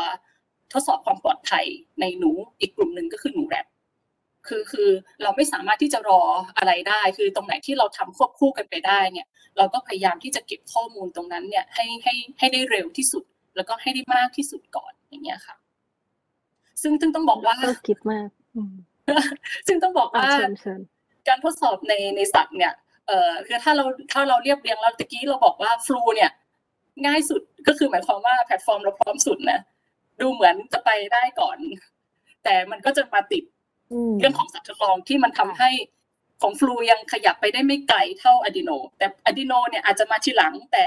[0.73, 1.64] ทดสอบความปลอดภัย
[2.01, 3.66] ในหนูอีกกลุ่มหนึ่งก็คือหนูแรด
[4.47, 4.88] คือคือ
[5.23, 6.23] เราไม่สามารถที่จะรอ
[6.57, 9.27] อะไรได้ คือตรงไหนที่เราทำควบคู่กันไปได้เนี่ย
[9.59, 13.25] เราก็พยายามที่จะเก็บข้อมูลตรงนั้นเนี่ยให้ให้ให้ได้เร็วที่สุด
[13.57, 15.57] แล้วก็ให้ได้มากที่สุดก่อนอย่างเงี้ยค่ะ
[16.83, 18.75] ซึ่งซึ่งต้องบอกว่าดรกิฟมากอืม
[19.66, 20.81] ซึ่งต้องบอกอะว่าเชิญเชิญ
[21.28, 22.72] การทดสอบในในสัตว์เนี่ย
[23.06, 26.30] เอ่อคือถ้าเราถ้าเราเรียบเรียงแล้วตะกี้เราบอกว่าฟลูเนี่ย
[27.06, 29.60] ง่ายสุดก็คือหมายความว่าแพลตฟอร์มเราพร้อมสุดนะ
[30.20, 31.58] ดูเหมือนจะไปได้ก่อน
[32.44, 33.44] แต่มันก็จะมาติด
[33.92, 35.70] อืมเรื่องของสัตว์ทดลองที่มันทำให้
[36.42, 40.84] ของฟลูยังขยับไปได้ไม่ไกลเท่าอะดีโน แต่อะดีโนเนี่ยอาจจะมาทีหลังแต่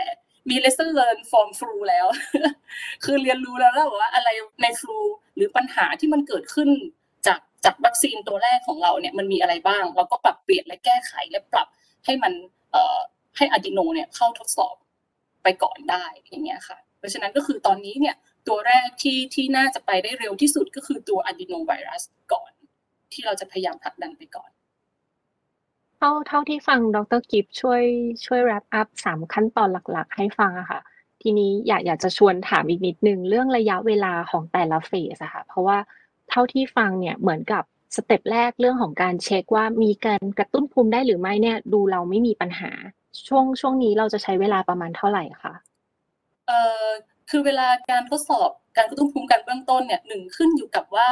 [0.50, 2.06] มี lesson learn from flu แล้ว
[3.04, 4.30] คือเรียนรู้แล้วแล้วว่าอะไร
[4.62, 4.98] ในฟลู
[5.36, 6.70] หรือปัญหาที่มันเกิดขึ้น
[7.28, 11.68] จาก จากวัคซีนตัวแรกของเราเนี่ยมันมีอะไรบ้าง เราก็ปรับเปลี่ยนและแก้ไขและปรับ
[12.06, 12.34] ให้มัน
[12.72, 12.98] เอ่อ
[13.38, 14.76] ให้อะดีโนเนี่ยเข้าทดสอบ
[15.44, 18.16] ไปก่อนได้อย่างเงี้ยค่ะ เพราะฉะนั้นก็คือตอนนี้เนี่ย
[18.48, 22.04] ตัวแรกที่ที่น่าจะไปได้เร็วที่สุดก็คือตัวอะดีโนไวรัส
[22.34, 22.52] ก่อน
[23.12, 24.50] ที่เราจะพยายามผลักดันไปก่อน
[25.98, 27.84] เท่าเท่าที่ฟังดรกิฟช่วย
[28.26, 30.82] ช่วย wrap up สามขั้นตอนหลัก ๆ ให้ฟังอะค่ะ
[31.22, 35.78] ทีนี้อยากอยากจะชวนถามอีกนิดนึงเรื่องระยะเวลาของแต่ละเฟสอะค่ะ เพราะว่า
[36.30, 37.64] เท่าที่ฟังเนี่ยเหมือนกับ
[37.96, 42.72] สเต็ปแรกเรื่องของการเช็คว่ามีการกระตุ้นภูมิได้หรือไม่เนี่ย ดูเราไม่มีปัญหา
[43.28, 45.54] ช่วงช่วงนี้เราจะใช้เวลาประมาณเท่าไหร่คะ
[46.48, 46.86] เอ่อ
[47.30, 51.10] คือเวลาการทดสอบการกระตุ้นภูมิกันเบื้องต้นเนี่ยหนึ่งขึ้นอยู่กับว่า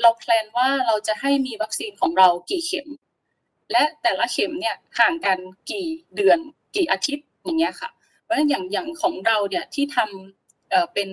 [0.00, 2.88] เราแพลนว่าเราจะให้มีวัคซีนของเรากี่เข็ม
[3.72, 5.38] และแต่ละเข็มเนี่ยห่างกัน
[5.70, 6.38] กี่เดือน
[6.76, 7.90] กี่อาทิตย์อย่างเงี้ยค่ะ
[8.22, 11.08] เพราะฉะนั้นอย่างอย่างของเราเนี่ยที่ทำเอ่อเป็น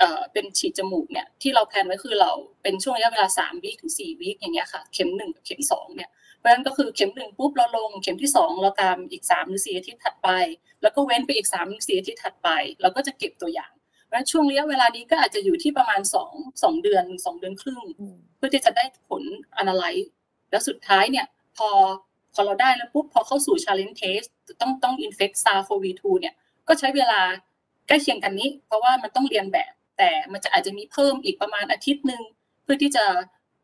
[0.00, 2.32] เอ่อเป็นฉีดจมูกเนี่ยที่เราแพลนไว้คือเรา
[2.62, 10.28] เป็นช่วงระยะเวลาสามวีคถึงสี่วีคอย่างเงี้ยค่ะเข็มหนึ่งกับเข็มสองเนี่ยเพราะฉะนั้นก็คือเข็มหนึ่งปุ๊บเราลงเข็มที่สองเราตามอีกสามหรือสี่อาทิตย์ถัดไป
[10.82, 12.48] แล้วก็เว้นไปอีกสามสี่อาทิตย์ถัดไป
[12.80, 13.72] เราก็จะเก็บตัวอย่าง
[14.06, 16.32] เพราะฉะนั้นช่วงระยะเวลานี้ก็อาจจะอยู่ที่ประมาณสอง
[16.62, 19.22] สองเดือนสองเดือนครึ่งอืมเพื่อที่จะได้ผล
[19.62, 20.06] analyze
[20.50, 21.68] แล้วสุดท้ายเนี่ยพอ
[22.34, 24.28] พอเราได้แล้วปุ๊บพอเข้าสู่ challenge test
[24.60, 26.34] ต้องต้อง infect SARS-CoV-2 เนี่ย
[26.68, 27.20] ก็ใช้เวลา
[27.88, 32.22] ใกล้เคียงกันนี้ เพราะว่ามันต้องเรียนแบบ แต่มันจะอาจจะมีเพิ่มอีกประมาณอาทิตย์หนึ่ง
[32.62, 33.04] เพื่อที่จะ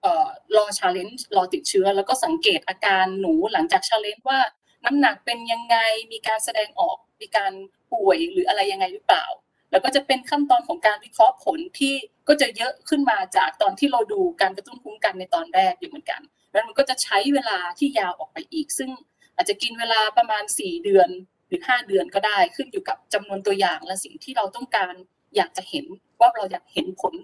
[0.05, 4.41] ออรอ challenge รอติดเชื้อ แล้วก็สังเกตอาการหนูหลังจาก challenge ว่า
[4.85, 5.77] น้ำหนักเป็นยังไง
[6.13, 7.53] มีการแสดงออกมีการ
[7.93, 9.25] ป่วยหรืออะไรยังไงหรือเปล่า
[9.71, 11.95] แล้วก็จะเป็นขั้นตอนของการวิเคราะห์ผลที่
[12.29, 16.21] ก็จะเยอะขึ้นมาจากตอนที่เราดูการกระตุ้นภูมิกันในตอนแรกอยู่เหมือนกัน
[16.53, 18.91] แล้วมันก็จะใช้เวลาที่ยาวออกไปอีก ซึ่ง
[19.37, 21.09] อาจจะกินเวลาประมาณ 4 เดือน
[21.49, 24.95] หรือ 5 เดือนก็ได้ขึ้นอยู่กับจำนวนตัวอย่างและสิ่งที่เราต้องการ
[25.37, 25.87] อยากจะเห็น
[26.21, 27.15] ว่าเราอยากเห็นผล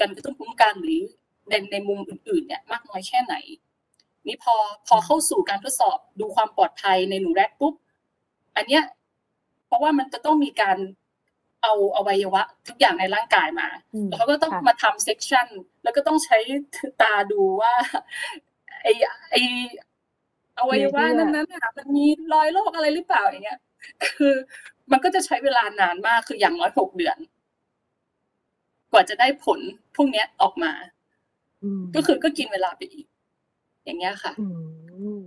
[0.00, 1.02] การกระตุ้นภูมิกันหรือ
[1.48, 3.34] ในในมุมอื่นๆเนี่ยมากน้อยแค่ไหน
[4.26, 4.54] นี่พอ
[4.86, 7.74] พอเข้าสู่การทดสอบดูความปลอดภัยในหนูแรกปุ๊บ
[8.56, 8.84] อันเนี้ย
[9.66, 10.78] เพราะว่ามันจะต้องมีการ
[11.62, 15.48] เอาอวัยวะทุกอย่างในร่างกายมาอืมแล้วเขาก็ต้องค่ะมาทำเซกชัน
[15.82, 16.38] แล้วก็ต้องใช้
[17.02, 17.72] ตาดูว่า
[18.82, 18.86] ไอ
[19.30, 19.36] ไอ
[20.58, 23.60] อวัยวะเนื้อเยื่อนั้นๆน่ะมันมีรอยโรคอะไรหรือเปล่าอย่างเงี้ย
[24.04, 24.34] คือ
[24.92, 27.16] มันก็จะใช้เวลานานมากคืออย่างน้อยหกเดือน
[28.94, 29.60] กว่าจะได้ผล
[29.96, 30.72] พวกเนี้ยออกมา
[31.62, 33.06] อืมก็คือก็กินเวลาไปอีก
[33.84, 34.46] อย่างเงี้ยค่ะอื
[35.18, 35.20] ม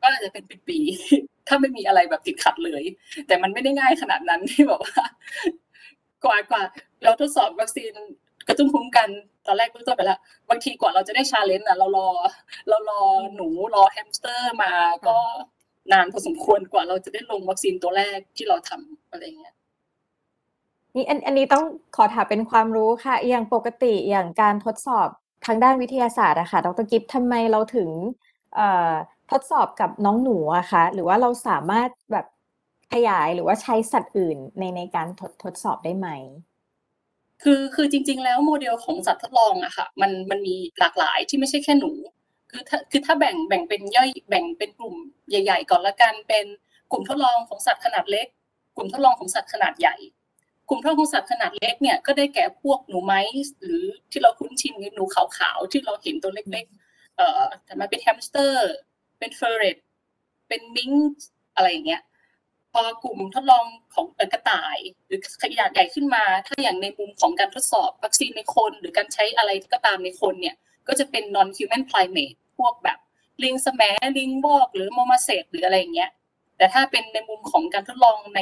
[0.00, 2.82] ก็อาจจะเป็นปีๆถ้าไม่มีอะไรแบบติดขัดเลย
[3.26, 5.02] แต่มันไม่ได้ง่ายขนาดนั้นที่แบบว่า
[6.24, 6.62] กว่ากว่า
[7.04, 7.92] เราทดสอบวัคซีน
[8.48, 9.08] กระตุ้นภูมิกัน
[9.46, 10.18] ตอนแรกเบื้องต้นไปแล้ว
[10.50, 12.08] บางทีกว่าเราจะได้ challenge อะเรารอ
[12.68, 13.02] เรารอ
[13.34, 14.72] หนูรอแฮมสเตอร์มา
[15.08, 15.16] ก็
[15.92, 19.54] นานพอสมควรกว่าเราจะได้ลงวัคซีนตัวแรกที่เราทำอะไรเงี้ย
[20.96, 21.64] นี่อันอันนี้ต้อง
[21.96, 25.08] ขอถามเป็นความรู้ค่ะ อย่างปกติอย่างการทดสอบ
[25.46, 27.88] ทางด้านวิทยาศาสตร์อะค่ะ ดรกิฟทำไมเราถึง
[29.30, 32.26] ทดสอบกับน้องหนูอะคะ หรือว่าเราสามารถแบบ
[32.92, 36.08] ขยายหรือว่าใช้สัตว์อื่นในในการทดทดสอบได้ไหม
[37.42, 41.90] คือคือจริง ๆ แล้วโมเดลของสัตว์ทดลองอะค่ะ มันมันมีหลากหลายที่ไม่ใช่แค่หนู
[42.50, 44.96] คือถ้าคือถ้าแบ่งแบ่งเป็นย่อยแบ่งเป็นกลุ่ม
[45.28, 46.46] ใหญ่ ๆ ก่อนละกันเป็น
[46.90, 48.26] กลุ่มทดลองของสัตว์ขนาดเล็ก
[48.76, 49.96] กลุ่มทดลองของสัตว์ขนาดใหญ่
[50.68, 53.20] กลุ่มทดลองของสัตว์ขนาดเล็กเนี่ยก็ได้แก่พวกหนู mice
[53.62, 58.72] หรือที่เราคุ้นชินหนูขาวๆที่เราเห็นตัวเล็กๆเอ่อแต่มาเป็นแฮมสเตอร์
[59.18, 59.76] เป็น ferret
[60.48, 60.90] เป็นมิง
[61.54, 62.02] อะไรอย่างเงี้ย
[62.72, 70.56] พอกลุ่มทดลองของกระต่าย หรือขนาดใหญ่ขึ้นมา ถ้าอย่างในมุมของการทดสอบวัคซีนในคน หรือการใช้อะไรก็ตามในคนเนี่ย
[70.88, 72.98] ก็จะเป็น non human primate พวกแบบ
[73.44, 73.82] ลิงแสม
[74.18, 76.10] ลิงวอกหรือ marmoset หรืออะไรอย่างเงี้ย
[76.56, 78.40] แต่ถ้าเป็นในมุมของการทดลองใน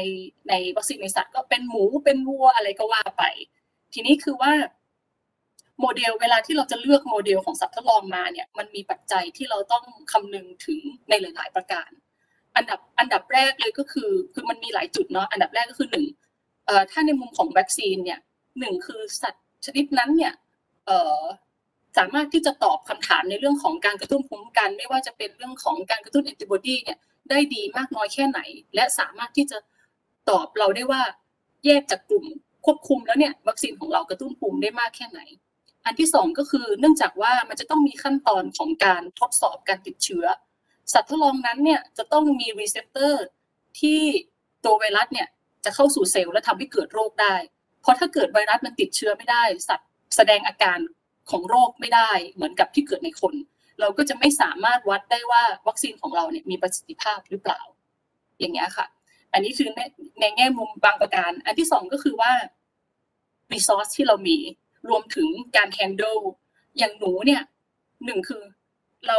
[0.49, 3.23] ในวัคซีนในสัตว์ก็เป็นหมูเป็นวัวอะไรก็ว่าไป
[3.93, 4.53] ทีนี้คือว่า
[5.81, 11.91] โมเดลเวลาที่เราจะเลือกโมเดลของสัตว์ทดลองมาเนี่ยมันมีปัจจัยที่เราต้องคำนึงถึงในหลาย ๆ ประการ
[12.57, 16.07] อันดับอันดับแรกเลยก็คือคือมันมีหลายจุดเนาะอันดับแรกก็คือหนึ่ง
[16.91, 18.21] ถ้าในมุมของวัคซีนเนี่ย
[18.59, 20.33] หนึ่งคือสัตว์ชนิดนั้นเนี่ย
[21.99, 26.99] สามารถที่จะตอบคำถามในเรื่องของการกระตุ้นภูมิคุ้มกัน ไม่ว่าจะเป็นเรื่องของการกระตุ้นแอนติบอดีเนี่ย
[27.31, 28.41] ได้ดีมากน้อยแค่ไหน
[28.75, 29.59] และสามารถที่จะ
[30.31, 31.03] ตอบเราได้ว่า
[31.65, 32.27] แยกจากกลุ่ม
[32.65, 35.21] ควบคุมแล้วเนี่ยวัคซีนของเรากระตุ้นภูมิได้มากแค่ไหน
[35.85, 40.25] อันที่สองก็คือเนื่องจากว่ามันจะต้องมีขั้นตอนของการทดสอบการติดเชื้อ
[40.93, 43.25] สัตว์ทดลองนั้นเนี่ยจะต้องมี receptor
[43.81, 44.01] ที่
[44.65, 45.29] ตัวไวรัสเนี่ย
[45.65, 47.35] จะเข้าสู่เซลล์และทำให้เกิดโรคได้
[47.81, 50.79] เพราะถ้าเกิดไวรัสมันติดเชื้อไม่ได้ สัตว์แสดงอาการ
[51.31, 53.35] ของโรคไม่ได้เหมือนกับที่เกิดในคน
[53.83, 57.61] เราก็จะไม่สามารถวัดได้ว่าวัคซีนของเราเนี่ยมีประสิทธิภาพหรือเปล่า
[58.39, 58.87] อย่างเงี้ยค่ะ
[59.33, 59.81] อันนี้คือใน
[60.21, 62.33] ในแง่มุมบางประการ อันที่สองก็คือว่า
[63.53, 64.37] resource ที่เรามี
[64.89, 66.21] รวมถึงการ handle
[66.79, 67.43] อย่างหนูเนี่ย
[68.05, 68.43] หนึ่งคือ
[69.09, 69.19] เรา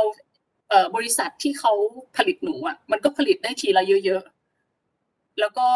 [0.70, 1.74] เบริษัทที่เขา
[2.18, 5.68] ผลิตหนูอะมันก็ผลิตได้ทีละเยอะๆ แล้วก็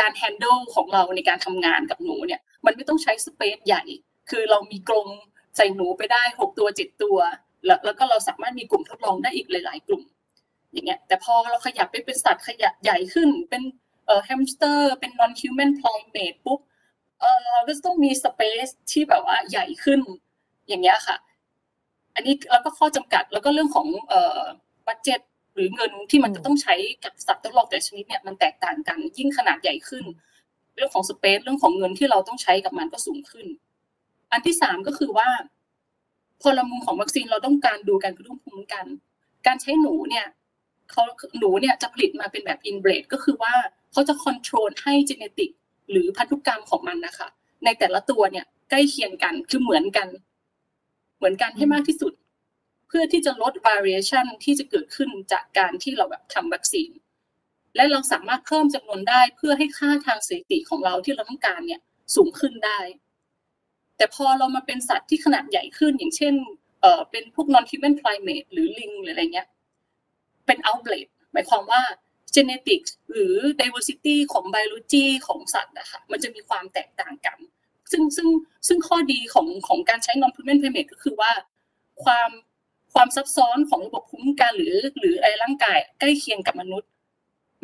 [0.00, 3.82] การ handle ของเราในการทำงานกับหนูเนี่ย มันไม่ต้องใช้สเปซใหญ่
[4.30, 5.06] คือเรามีกรง
[5.56, 7.18] ใส่หนูไปได้หกตัวเจ็ดตัว
[7.66, 10.02] แล้วแล้วก็เราสามารถมีกลุ่มทดลองได้อีกหลาย ๆ กลุ่ม
[10.72, 13.62] อย่างเงี้ย แต่พอเราขยับไปเป็นสัตว์ขยะใหญ่ขึ้น เป็น
[14.06, 16.60] เอ่อแฮมสเตอร์ เป็น non human primate ปุ๊บ
[17.20, 20.00] เออเราก็ต้องมีสเปซที่แบบว่าใหญ่ขึ้น
[20.68, 21.16] อย่างเงี้ยค่ะ
[22.14, 24.40] อันนี้แล้วก็ข้อจำกัดแล้วก็เรื่องของเอ่อ
[24.86, 25.20] budget
[25.54, 30.04] หรือเงินที่มันจะต้องใช้กับสัตว์ทดลองแต่ละชนิดเนี่ยมันแตกต่างกันยิ่งขนาดใหญ่ขึ้น
[30.74, 33.46] เรื่องของ space เรื่องของเงินที่เราต้องใช้กับมันก็สูงขึ้น
[34.32, 35.28] อันที่สามก็คือว่า
[36.42, 38.86] พอเรามุมของวัคซีนเราต้องการดูการกระตุ้นภูมิคุ้มกัน
[39.46, 40.26] การใช้หนูเนี่ย
[40.90, 41.02] เขา
[41.38, 43.54] หนูเนี่ยจะผลิตมาเป็นแบบ inbred ก็คือว่า
[43.92, 45.50] เขาจะ control ให้ genetic
[45.90, 47.28] หรือพันธุกรรมของมันนะคะ
[47.64, 50.08] ในแต่ละตัวเนี่ยใกล้เคียงกันคือเหมือนกัน
[51.18, 52.12] เหมือนกันให้มากที่สุด
[52.88, 56.90] เพื่อที่จะลด variation ที่จะเกิดขึ้นจากการที่เราแบบทำวัคซีน
[57.76, 61.80] และเราสามารถเพิ่มจำนวนได้เพื่อให้ค่าทางสถิติของเราที่เราต้องการเนี่ย
[62.14, 62.78] สูงขึ้นได้
[63.96, 66.34] แต่พอเรามาเป็นสัตว์ที่ขนาดใหญ่ขึ้น อย่างเช่น
[66.80, 69.48] เอ่อเป็นพวก non human primate หรือลิงหรืออะไรเงี้ย
[70.46, 71.82] เป็น outbreed หมายความว่า
[72.34, 77.38] genetics หรือ diversity ของ biology ของสัตว์นะคะมันจะมีความแตกต่างกัน
[77.92, 78.28] ซึ่งซึ่ง
[78.66, 81.32] ซึ่งข้อดีของของการใช้ non human primate ก็คือว่า
[82.04, 82.30] ความ
[82.94, 86.90] ความซับซ้อนของระบบภูมิคุ้มกันหรือ หรืออะไรร่างกายใกล้เคียงกับมนุษย์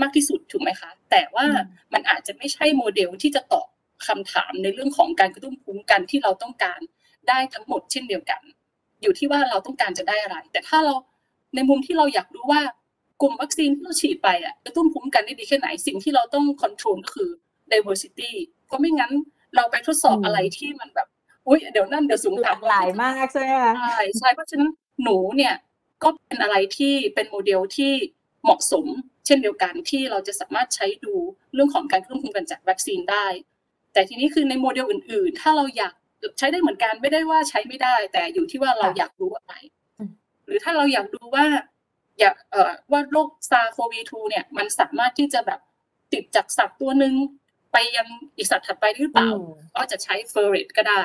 [0.03, 1.47] มากที่สุดถูกไหมคะ แต่ว่า
[1.93, 3.69] มันอาจจะไม่ใช่โมเดลที่จะตอบ
[4.07, 6.81] คำถามในเรื่องของการกระตุ้นภูมิคุ้มกันที่เราต้องการ
[7.29, 8.41] ได้ทั้งหมดเช่นเดียวกัน
[9.03, 10.95] อยู่ที่ว่าเราต้องการจะได้อะไร แต่ถ้าเรา
[11.55, 12.63] ในมุมที่เราอยากรู้ว่า
[13.23, 17.31] กลุ่มวัคซีนที่เราฉีดไปอะกระตุ้นภูมิคุ้มกันได้ดีแค่ไหนสิ่งที่เราต้อง control ก็คือ
[17.73, 18.33] diversity
[18.67, 19.13] เพราะไม่งั้น
[19.57, 21.09] เราไปทดสอบอะไรที่มันแบบ
[21.47, 24.71] อุ้ยเดี๋ยวนั่นเดี๋ยวสูงหลากต่ำหลายมากใช่ไหมคะใช่ใช่เพราะฉะนั้น
[25.03, 25.55] หนูเนี่ย
[26.03, 27.93] ก็เป็นอะไรที่เป็นโมเดลที่
[28.45, 28.87] เหมาะสม
[29.27, 31.15] เช่นเดียวกันที่เราจะสามารถใช้ดู
[31.55, 33.27] เรื่องของการกระตุ้นภูมิคุ้มกันจากวัคซีนได้
[33.99, 35.93] แต่ทีนี้คือในโมเดลอื่น ๆ ถ้าเราอยาก
[36.39, 39.55] ใช้ได้เหมือนกันไม่ได้ว่าใช้ไม่ได้ แต่อยู่ที่ว่าเราอยากรู้อะไร
[39.99, 40.11] อืม
[40.45, 41.45] หรือถ้าเราอยากดูว่า
[42.21, 45.61] อยากเอ่อว่าโรค SARS-CoV-2เนี่ย มันสามารถที่จะแบบ
[46.13, 47.15] ติดจากสัตว์ตัวหนึ่ง
[47.73, 51.03] ไปยังอีกสัตว์ถัดไปหรือเปล่าอืมก็จะใช้ ferret ก็ได้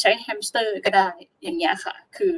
[0.00, 1.10] ใช้แฮมสเตอร์ก็ได้
[1.42, 2.32] อย่างเงี้ยค่ะ คือ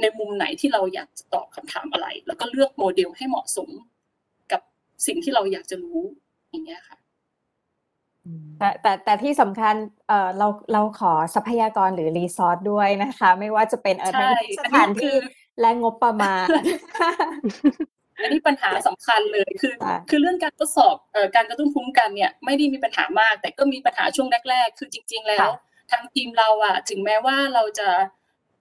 [0.00, 3.70] ในมุมไหนที่เราอยากจะตอบคำถามอะไร แล้วก็เลือกโมเดลให้เหมาะสม
[4.52, 4.60] กับ
[5.06, 6.00] สิ่งที่เราอยากจะรู้
[6.50, 6.98] อย่างเงี้ยค่ะ
[8.58, 9.74] แต่แต่แต่ที่สำคัญ
[10.08, 16.46] เอ่อเราเราขอทรัพยากรหรือ resource ด้วยนะคะ ไม่ว่าจะเป็นเอ่อใช่ในสถานที่อันนี้คือ และงบประมาณ
[18.22, 25.48] อันนี้ปัญหาสำคัญเลยคือค่ะ คือเรื่องการทดสอบเอ่อการกระตุ้นภูมิคุ้มกันเนี่ยไม่ได้มีปัญหามาก แต่ก็มีปัญหาช่วงแรก ๆ คือจริง ๆ แล้ว
[25.90, 27.88] ทางทีมเราอะถึงแม้ว่าเราจะ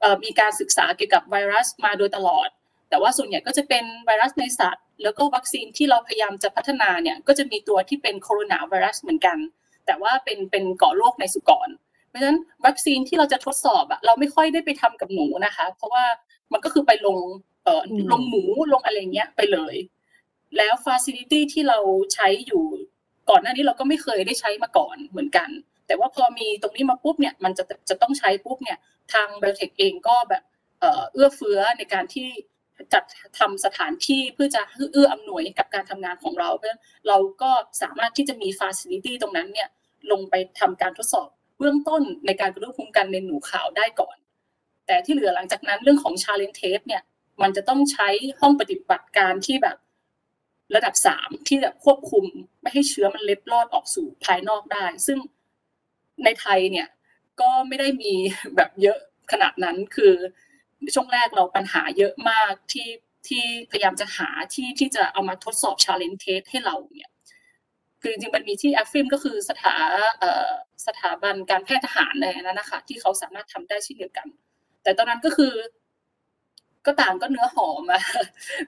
[0.02, 2.50] เอ่อมีการศึกษาเกี่ยวกับไวรัสมาโดยตลอด
[2.92, 9.38] แต่ว่าส่วนใหญ่ก็จะเป็นไวรัสในสัตว์ แล้วก็วัคซีนที่เราพยายามจะพัฒนาเนี่ยก็จะมีตัวที่เป็นโคโรนาไวรัสเหมือนกัน
[9.86, 11.70] แต่ว่าเป็นเป็นก่อโรคในสุกร
[12.10, 16.04] เพราะฉะนั้นวัคซีนที่เราจะทดสอบอะเราไม่ค่อยได้ไปทำกับหนูนะคะ เพราะว่า
[16.54, 17.18] มันก็คือไปลง
[17.66, 19.76] เอ่ออมลงหมูลงอะไรเงี้ยไปเลย
[20.58, 21.80] แล้วฟ a ซิลิตี้ที่เรา
[22.14, 22.64] ใช้อยู่
[23.30, 25.50] ก่อนหน้านี้เราก็ไม่เคยได้ใช้มาก่อนเหมือนกัน
[25.88, 28.78] แต่ว่าพอมีตรงนี้มาปุ๊บเนี่ยมันจะจะต้องใช้ปุ๊บเนี่ย
[29.14, 30.44] ทาง BIOTEC เองก็แบบ
[30.80, 32.28] เอ่อเอื้อเฟื้อในการที่
[32.94, 33.04] จัด
[33.40, 39.70] ทำสถานที่เพื่อจะเอื้ออำนวยกับการทำงานของเรา เพราะเราก็สามารถที่จะมีฟ a ซิลิตี้ตรงนั้นเนี่ย
[40.12, 44.18] ลงไปทำการทดสอบเบื้องต้นในการกระตุ้นภูมิคุ้มกันในหนูขาวได้ก่อน
[44.88, 47.04] แต่ที่เหลือหลังจากนั้นเรื่องของ challenge test เนี่ย
[47.42, 48.10] มันจะต้องใช้
[48.42, 49.78] ห้องปฏิบัติการที่แบบ
[50.76, 52.26] ระดับสามที่แบบควบคุม
[52.62, 55.18] ไม่ให้เชื้อมันเล็ดลอดออกสู่ภายนอกได้ ซึ่ง
[56.24, 56.88] ในไทยเนี่ย
[57.42, 58.14] ก็ไม่ได้มี
[58.56, 58.98] แบบเยอะ
[59.32, 60.14] ขนาดนั้นคือ
[60.96, 62.90] ช่วงแรกเราปัญหาเยอะมากที่
[63.28, 67.12] ที่พยายามจะหาที่ที่จะเอามาทดสอบ challenge test ให้เราเนี่ย
[68.02, 69.76] คือจริงๆมันมีที่ AFRIMS ก็คือสถา
[70.88, 74.28] สถาบันการแพทย์ทหารอะไรนั้นนะคะที่เขาสามารถทำได้เช่นเดียวกัน
[74.84, 75.54] แต่ตอนนั้นก็คือ
[76.86, 78.04] ก็ต่างก็เนื้อหอมอะ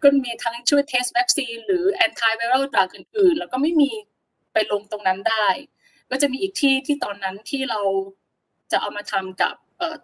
[0.02, 3.92] ก็มีทั้งช่วย test วัคซีนหรือ antiviral drug อื่นๆ แล้วก็ไม่มี
[4.54, 5.48] ไปลงตรงนั้นได้
[6.12, 7.82] ก็จะมีอีกที่ที่ตอนนั้นที่เรา
[8.72, 9.56] จะเอามาทำกับ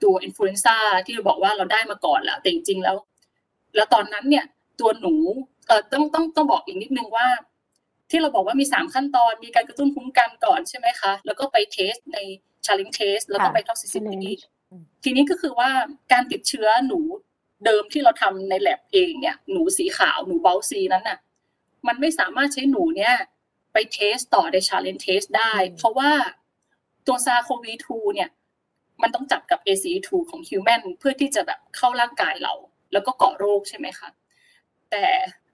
[0.03, 2.97] ตัว influenza ที่เราบอกว่าเราได้มาก่อนแล้วแต่จริงๆแล้ว
[3.75, 4.45] แล้วตอนนั้นเนี่ย
[4.79, 5.15] ตัวหนู
[5.67, 7.27] เอ่อต้องต้องต้องบอกอีกนิดนึงว่า
[8.09, 12.17] ที่เราบอกว่ามีสามขั้นตอนมีการกระตุ้นคุ้มกันก่อนใช่ไหมคะ แล้วก็ไปเทสใน
[12.65, 15.69] challenge test แล้วก็ไป toxicity challenge อืมทีนี้ก็คือว่า
[16.11, 16.99] การติดเชื้อหนู
[17.65, 21.19] เดิมที่เราทำใน lab เองเนี่ยหนูสีขาวหนูเบลซีนั้นน่ะ
[21.87, 23.15] มันไม่สามารถใช้หนูเนี่ย
[23.73, 26.11] ไปเทสต่อใน challenge test ได้อืมเพราะว่า
[27.07, 28.29] ตัว SARS-CoV-2 เนี่ย
[29.01, 32.53] มันต้องจับกับ ACE2 ของ human เพื่อที่จะแบบเข้าร่างกายเรา
[32.93, 34.09] แล้วก็ก่อโรคใช่ไหมคะ
[34.91, 35.05] แต่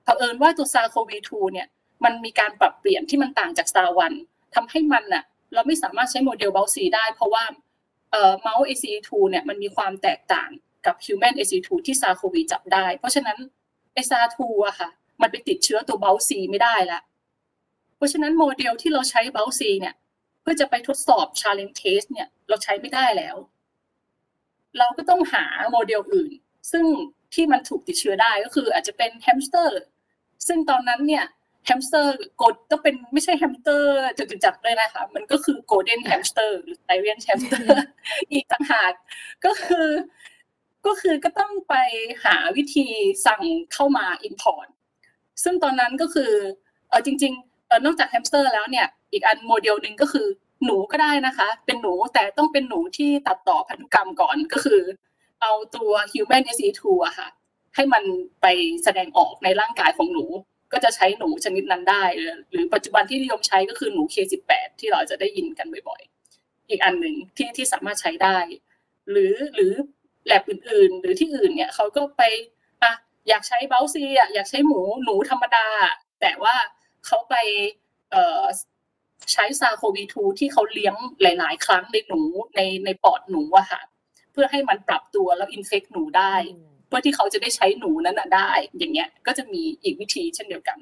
[0.03, 1.67] เผอิญว่าตัว SARS-CoV-2 เนี่ย
[2.03, 4.13] มันมีการปรับเปลี่ยนที่มันต่างจาก SARS-1
[4.55, 7.43] ทำให้มันน่ะเราไม่สามารถใช้โมเดล BALB/c ได้ เพราะว่า
[8.11, 10.49] เอ่อเมาส์ ACE2 เนี่ยมันมีความแตกต่าง
[10.85, 13.37] กับ human ACE2 ที่ SARS-CoV จับได้ เพราะฉะนั้น
[13.93, 14.89] ไอ SARS-2 อะค่ะ
[15.21, 17.01] มันไปติดเชื้อตัว BALB/c ไม่ได้ละ
[17.97, 19.95] เพราะฉะนั้นโมเดลที่เราใช้ BALB/c เนี่ย
[20.45, 23.35] เพื่อจะไปทดสอบ challenge test เนี่ย เราใช้ไม่ได้แล้ว
[24.77, 26.31] เราก็ต้องหาโมเดลอื่น
[26.71, 26.85] ซึ่ง
[27.33, 29.81] ที่มันถูกติดเชื้อได้ก็คืออาจจะเป็นแฮมสเตอร์
[30.47, 31.25] ซึ่งตอนนั้นเนี่ย
[31.65, 37.69] แฮมสเตอร์ก็ต้องเป็นไม่ใช่แฮมสเตอร์จตุจักรเลยนะคะ มันก็คือ golden hamster หรือ Syrian hamster
[38.31, 38.93] อีกต่างหาก
[39.45, 39.89] ก็คือ
[40.85, 41.75] ก็คือก็ต้องไป
[42.23, 42.87] หาวิธี
[43.25, 43.41] สั่ง
[43.73, 44.67] เข้ามา import
[45.43, 46.31] ซึ่งตอนนั้นก็คือ
[46.89, 47.54] เออจริง ๆ
[47.85, 50.27] นอกจากแฮมสเตอร์แล้วเนี่ยอีกอันโมเดลหนึ่งก็คือ
[50.65, 54.81] หนูก็ได้นะคะ เป็นหนูแต่ต้องเป็นหนูที่ตัดต่อพันธุกรรมก่อนก็คือ
[55.41, 57.27] เอาตัว human SE2 อะค่ะ
[57.75, 58.03] ให้มัน
[58.41, 58.45] ไป
[58.83, 60.25] แสดงออกในร่างกายของหนู
[60.73, 68.37] ก็จะใช้หนูชนิดนั้นได้ หรือหรือปัจจุบันที่นิยมใช้ก็คือหนู K18 ที่เราจะได้ยินกันบ่อยๆ อีกอันหนึ่งที่ที่สามารถใช้ได้
[69.11, 69.73] หรือหรือ
[70.25, 72.21] แลบอื่นๆ หรือที่อื่นเนี่ยเขาก็ไป
[72.83, 72.91] อะ
[73.29, 75.67] อยากใช้เบลซีอะอยากใช้หมูหนูธรรมดา
[76.21, 76.55] แต่ว่า
[77.05, 77.35] เขาไป
[78.11, 78.43] เอ่อ
[79.33, 82.21] ใช้ SARS-CoV-2ที่เขาเลี้ยงหลาย ๆ ครั้งในหนู
[82.55, 83.81] ในในปอดหนูอะค่ะ
[84.31, 90.77] เพื่อให้มันปรับตัวแล้ว infect หนูได้อืมเพื่อที่เขาจะได้ใช้หนูนั้นน่ะได้ อย่างเงี้ย ก็จะมีอีกวิธีเช่นเดียวกัน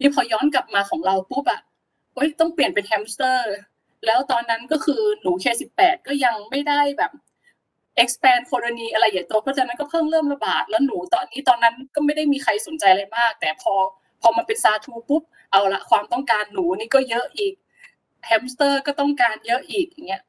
[0.00, 1.60] นี่พอย้อนกลับมาของเราปุ๊บอะ
[2.14, 3.54] เฮ้ยต้องเปลี่ยนเป็นแฮมสเตอร์
[4.06, 7.12] แล้วตอนนั้นก็คือหนู K18 ก็ยังไม่ได้แบบ
[8.02, 13.74] expand colony อะไรใหญ่โตเพราะฉะนั้นก็เพิ่งเริ่มระบาด แล้วหนูตอนนี้ตอนนั้นก็ไม่ได้มีใครสนใจอะไรมาก แต่พอ
[14.22, 17.54] พอมาเป็นซาทูปุ๊บเอาละความต้องการหนูนี่ก็เยอะอีก
[18.26, 20.22] แฮมสเตอร์ก็ต้องการเยอะอีกอย่างเงี้ย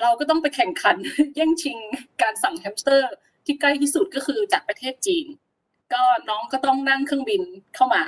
[0.00, 0.96] เราก็ต้องไปแข่งขัน
[1.36, 1.78] แย่งชิง
[2.22, 3.12] การสั่งแฮมสเตอร์
[3.44, 5.26] ที่ใกล้ที่สุดก็คือจากประเทศจีน
[5.92, 7.42] ก็น้องก็ต้องนั่งเครื่องบิน
[7.74, 8.04] เข้ามา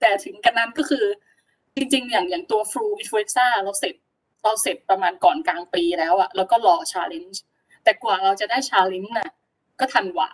[0.00, 1.04] แต่ถึงกันนั้นก็คือ
[1.76, 3.94] จริงๆ อย่างอย่างตัว flu influenza เราเสร็จ
[4.42, 7.42] เราเสร็จประมาณก่อนกลางปีแล้วอะแล้วก็รอ challenge
[7.84, 9.30] แต่กว่าเราจะได้ challenge น่ะ
[9.80, 10.30] ก็ธันวา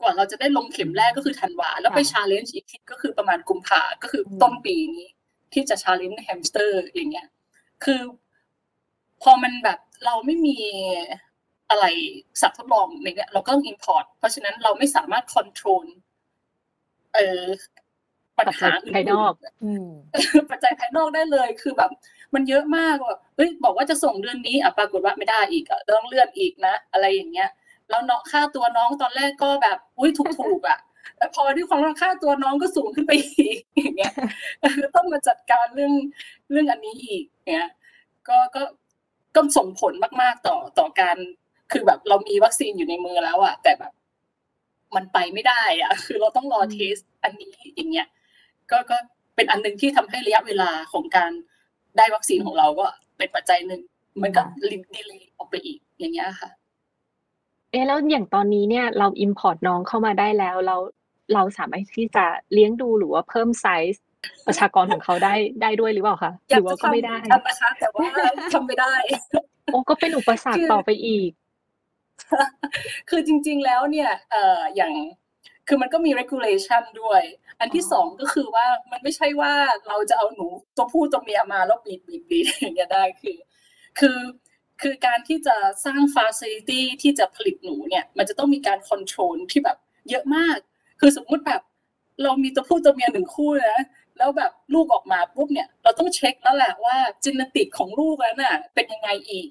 [0.00, 5.08] กว่าเราจะได้ลงเข็มแรกก็คือธันวา แล้วไปค่ะ challenge อีกทีก็คือประมาณกุมภาก็คืออมต้นปีนี้
[5.52, 7.28] ที่จะ challenge แฮมสเตอร์อย่างเงี้ย
[7.84, 8.00] คือ
[9.22, 10.56] พอมันแบบเราไม่มี
[11.70, 11.84] อะไร
[12.40, 15.84] สัตว์ทดลองในเนี้ยเราก็ต้อง import เพราะฉะนั้นเราไม่สามารถ control
[17.14, 17.42] เออ
[18.38, 19.32] ปัญหาอื่นๆภายนอก
[19.64, 19.88] อืม
[20.50, 21.90] ปัจจัยภายนอกได้เลย คือแบบ
[22.34, 27.50] มันเยอะมากว่าเฮ้ยบอกว่าจะส่งเดือนนี้อะปรากฏว่าไม่ได้อีกอะต้องเลื่อนอีกนะ อะไรอย่างเงี้ย
[27.88, 30.78] แล้วเนาะค่าตัวน้องตอนแรกก็แบบอุ้ยถูกๆอะ
[31.16, 34.12] แต่พอที่ความค่าตัวน้องก็สูงขึ้นไปอีกอย่างเงี้ย
[34.96, 35.92] ต้องมาจัดการเรื่อง
[36.50, 37.70] เรื่องอันนี้อีกเงี้ย
[38.28, 38.62] ก็ก็
[39.34, 39.92] ก็ส่งผล
[40.22, 41.16] มาก ๆต่อต่อการ
[41.72, 43.92] คือแบบเรามีวัคซีนอยู่ในมือแล้วอะแต่แบบ
[44.96, 48.08] มันไปไม่ได้อะคือเราต้องรอเทสอันนี้อย่างเงี้ย
[48.70, 48.96] ก็ก็
[49.36, 51.30] เป็นอันหนึงที่ทำให้ระยะเวลาของการ
[51.96, 52.86] ได้วัคซีนของเราก็
[53.18, 53.80] เป็นปัจจัยหนึ่ง
[54.22, 56.50] มันก็ลิดีเลยออกไปอีกอย่างเงี้ยค่ะ
[57.74, 60.76] เอ๊ะแล้วอย่างตอนนี้เนี่ยเรา import น้องเข้ามาได้แล้วเรา
[61.34, 64.02] เราสามารถที่จะเลี้ยงดูหรือว่าเพิ่มไซส์
[64.46, 68.06] ประชากรของเขาได้ได้ด้วยหรือเปล่าคะหอยารืกอจะว่าก็ไม่ได้ทำนะคะแต่ว่า
[68.54, 68.94] ทำไม่ได้
[69.72, 71.30] โอ้ก็เป็นอุปสรรคคือต่อไปอีก
[73.10, 74.92] คือจริง ๆแล้วเนี่ยเอ่ออย่าง
[75.68, 77.22] คือมันก็มี regulation ด้วย
[77.60, 79.52] อันที่อ๋อสองก็คือว่ามันไม่ใช่ว่า
[79.88, 80.46] เราจะเอาหนู
[80.76, 83.36] ตัวผู้ตัวเมียมาแล้วบีดบีดบีดอย่างเงี้ยได้คือ
[83.98, 84.18] คือ
[84.82, 89.78] คือการที่จะสร้าง facility ที่จะผลิตหนูเนี่ย มันจะต้องมีการ control ที่แบบ
[90.10, 90.58] เยอะมาก
[91.00, 91.62] คือสมมุติแบบ
[92.22, 93.82] เรามีตัวผู้ตัวเมียหนึ่งคู่นะ
[94.18, 99.48] แล้วแบบลูกออกมาปุ๊บเนี่ย เราต้องเช็คแล้วแหละว่าจีนติกของลูกนั้นน่ะ เป็นยังไงอีก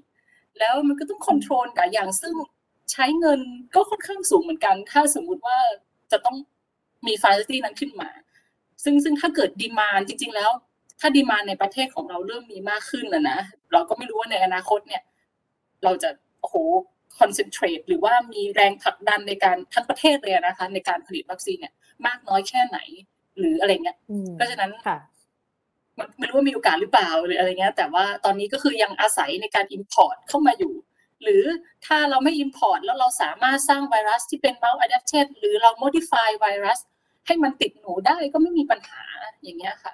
[0.60, 2.36] แล้วมันก็ต้องคอนโทรลกับอย่างซึ่ง
[2.92, 3.40] ใช้เงิน
[3.76, 5.58] ก็ค่อนข้างสูงเหมือนกัน ถ้าสมมุติว่า
[6.12, 6.38] จะต้อง
[7.08, 8.10] มี facility นั้นขึ้นมา
[8.84, 10.52] ซึ่งซึ่งถ้าเกิด demand จริง ๆ แล้ว
[11.00, 13.40] ถ้า demand ในประเทศของเราเริ่มมีมากขึ้นนะนะ
[13.72, 15.02] เราก็ไม่รู้ว่าในอนาคตเนี่ย
[15.84, 16.10] เราจะ
[16.42, 16.56] โอ้โห
[17.20, 21.74] concentrate หรือว่ามีแรงผลักดันในการทั้งประเทศเลยนะคะ ในการผลิตวัคซีนเนี่ย
[22.08, 22.80] มากน้อยแค่ไหน
[23.40, 24.98] หรืออะไรเงี้ยอืมเพราะฉะนั้นค่ะ
[26.00, 30.74] มันไม่รู้ว่ามีโอกาสหรือเปล่าหรืออะไรเงี้ยแต่ว่าตอนนี้ก็คือยังอาศัยในการ import เข้ามาอยู่
[31.24, 31.44] หรือ
[31.86, 36.80] ถ้าเราไม่ import แล้วเราสามารถสร้างไวรัสที่เป็น mouse adapted หรือเรา modify ไวรัส
[37.28, 39.04] ให้มันติดหนูได้ก็ไม่มีปัญหา
[39.44, 39.94] อย่างเงี้ยค่ะ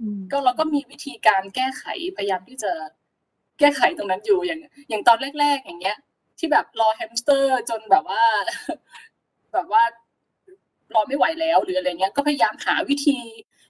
[0.00, 1.84] อืมก็เราก็มีวิธีการแก้ไข
[2.16, 2.72] พยายามที่จะ
[3.58, 5.96] แก้ไขตรงนั้นอยู่อย่าง อย่างตอนแรก ๆ อย่างเงี้ย
[6.38, 8.22] ที่แบบรอแฮมสเตอร์จนแบบว่า
[9.52, 9.82] แบบว่า
[10.94, 13.18] รอไม่ไหวแล้วหรืออะไรเงี้ย ก็พยายามหาวิธี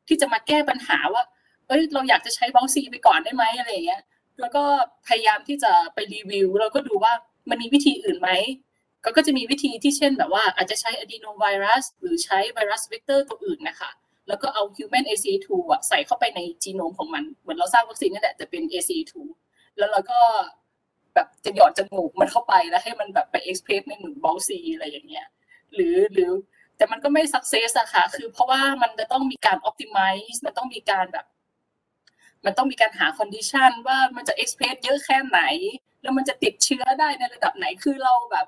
[0.08, 1.22] ที่จะมาแก้ปัญหาว่า
[1.68, 4.02] เอ้ย เราอยากจะใช้ BALB/c ไปก่อนได้ไหมอะไรเงี้ย
[4.40, 4.62] แล้วก็
[5.08, 7.12] พยายามที่จะไปรีวิว แล้วก็ดูว่า
[7.50, 8.30] มันมีวิธีอื่นไหม
[9.04, 13.90] ก็ก็จะมีวิธีที่เช่นแบบว่าอาจจะใช้อะดีโนไวรัสหรือใช้ไวรัสเวกเตอร์ตัวอื่นนะคะ
[14.28, 19.12] แล้วก็เอา human ACE2 อะใส่เข้าไปในจีโนมของมัน เหมือนเราสร้างวัคซีนนั่นแหละแต่เป็น ACE2
[19.78, 20.20] แล้วเราก็
[21.14, 25.26] แบบจะหยอดจมูกมันเข้าไปแล้วให้มันแบบไป express ในหนึ่งบอลซีอะไรอย่างเงี้ย
[25.74, 26.30] หรือหรือ
[26.76, 31.26] แต่มันก็ไม่ success อะค่ะ คือเพราะว่ามันจะต้องมีการ optimize มันต้องมีการแบบ
[32.44, 35.40] มันต้องมีการหา condition ว่ามันจะ express เยอะแค่ไหน
[36.02, 38.46] แล้วมันจะติดเชื้อได้ในระดับไหน คือเราแบบ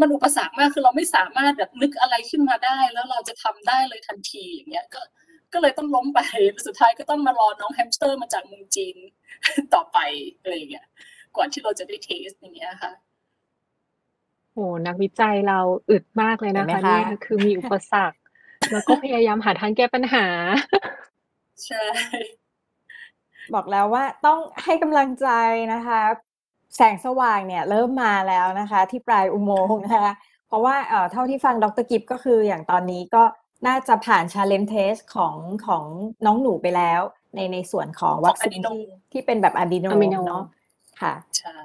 [0.00, 5.00] มันอุปสรรคมาก คือเราไม่สามารถแบบนึกอะไรขึ้นมาได้ แล้วเราจะทำได้เลยทันทีอย่างเงี้ย ก็
[5.54, 6.18] ก็เลยต้องล้มไป
[6.66, 8.96] สุดท้ายก็ต้องมารอน้องแฮมสเตอร์มาจากเมืองจีน
[9.74, 9.98] ต่อไป
[10.40, 10.86] อะไรอย่างเงี้ย
[11.36, 12.92] ก่อนที่เราจะได้ test อย่างเงี้ยค่ะ
[14.52, 15.58] โอ้นักวิจัยเรา
[15.90, 18.18] อึดมากเลยนะเห็นคะไหมคะเนี่ยคือมีอุปสรรค
[18.72, 20.26] แล้วก็พยายามหาทางแก้ปัญหา
[21.66, 21.86] ใช่
[23.54, 25.28] บอกแล้วว่าต้องให้กำลังใจ
[25.74, 26.00] นะคะ
[26.76, 30.12] แสงสว่างเนี่ย เริ่มมาแล้วนะคะ ที่ปลายอุโมงค์นะคะ
[30.48, 33.22] เพราะว่าเอ่อเท่าที่ฟังดรกิฟก็คืออย่างตอนนี้ก็
[33.66, 35.34] น่าจะผ่าน challenge test ของ
[35.66, 35.84] ของ
[36.26, 37.00] น้องหนูไปแล้ว
[37.34, 40.44] ในในส่วนของวัคซีนของที่ Adeno ที่เป็นแบบอะดีโน Adeno เนาะ
[41.00, 41.58] ค่ะใช่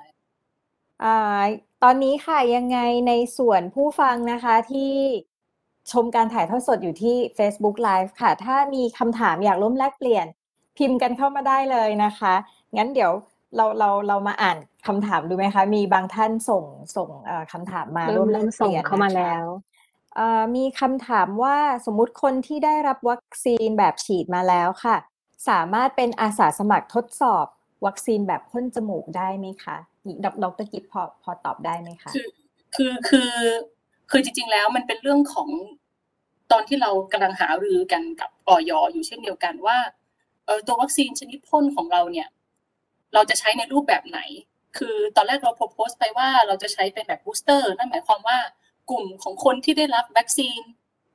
[1.04, 1.44] อ่า
[1.84, 4.94] ตอนนี้ค่ะยังไงในส่วนผู้ฟังนะคะที่
[5.92, 10.26] ชมการถ่ายทอดสดอยู่ที่ Facebook Live ค่ะ ถ้ามีคำถามอยากร่วมแลกเปลี่ยน
[10.78, 12.34] พิมพ์กันเข้ามาได้เลยนะคะ
[12.78, 13.12] งั้นเดี๋ยว
[13.56, 16.64] เราเราเรามาอ่านคำถามดูไหมคะ มีบางท่านส่ง
[16.96, 19.69] ส่งเอ่อคำถามมาเริ่ร่วมมแลเริ่กมเปส่งลี่ยนเข้ามานะคะแล้วเอ่อ
[20.56, 24.98] มีคำถามว่าสมมุติคนที่ได้รับวัคซีนแบบฉีดมาแล้วค่ะ
[25.50, 27.46] สามารถเป็นอาสาสมัครทดสอบ
[27.86, 29.78] วัคซีนแบบพ่นจมูกได้ไหมคะ
[30.24, 32.28] ดร.กิฟพอพอตอบได้ไหมคะคือ
[32.76, 33.34] คือคือ
[34.10, 35.50] คือจริง ๆ แล้วมันเป็นเรื่องของ
[36.52, 39.78] ตอนที่เรากำลังหารือกันกับอย.อยู่เช่นเดียวกันว่า
[40.46, 42.28] เออตัววัคซีนชนิดพ่นของเราเนี่ย
[43.14, 44.20] เราจะใช้ในรูปแบบไหน
[44.78, 48.38] คือตอนแรกเราโพสต์ไปว่าเราจะใช้เป็นแบบ booster นั่นหมายความว่า
[48.90, 50.60] กลุ่มของคนที่ได้รับวัคซีน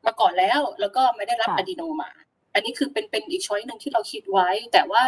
[0.07, 2.11] มาก่อนแล้ว แล้วก็ไม่ได้รับค่ะอะดีโนมา
[2.55, 5.05] อันนี้คือเป็นเป็นอีก choice หนึ่งที่เราคิดไว้ แต่ว่า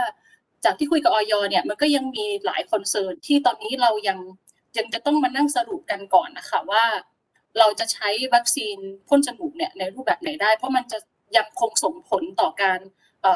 [0.64, 4.18] จากที่คุยกับอย.เนี่ยมันก็ยังมีหลาย concern ที่ตอนนี้เรายัง
[4.78, 6.84] ยังจะต้องมานั่งสรุปกันก่อนนะคะว่า
[7.58, 8.76] เราจะใช้วัคซีน
[9.08, 10.98] พ่นจมูกเนี่ยในรูปแบบไหนได้ เพราะมันจะ
[11.36, 12.80] ยังคงส่งผลต่อการ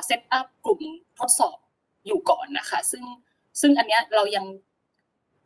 [0.07, 0.81] set up กลุ่ม
[1.18, 1.59] ทดสอบ
[2.07, 3.05] อยู่ก่อนนะคะ ซึ่ง
[3.61, 4.47] ซึ่งอันเนี้ยเรายัง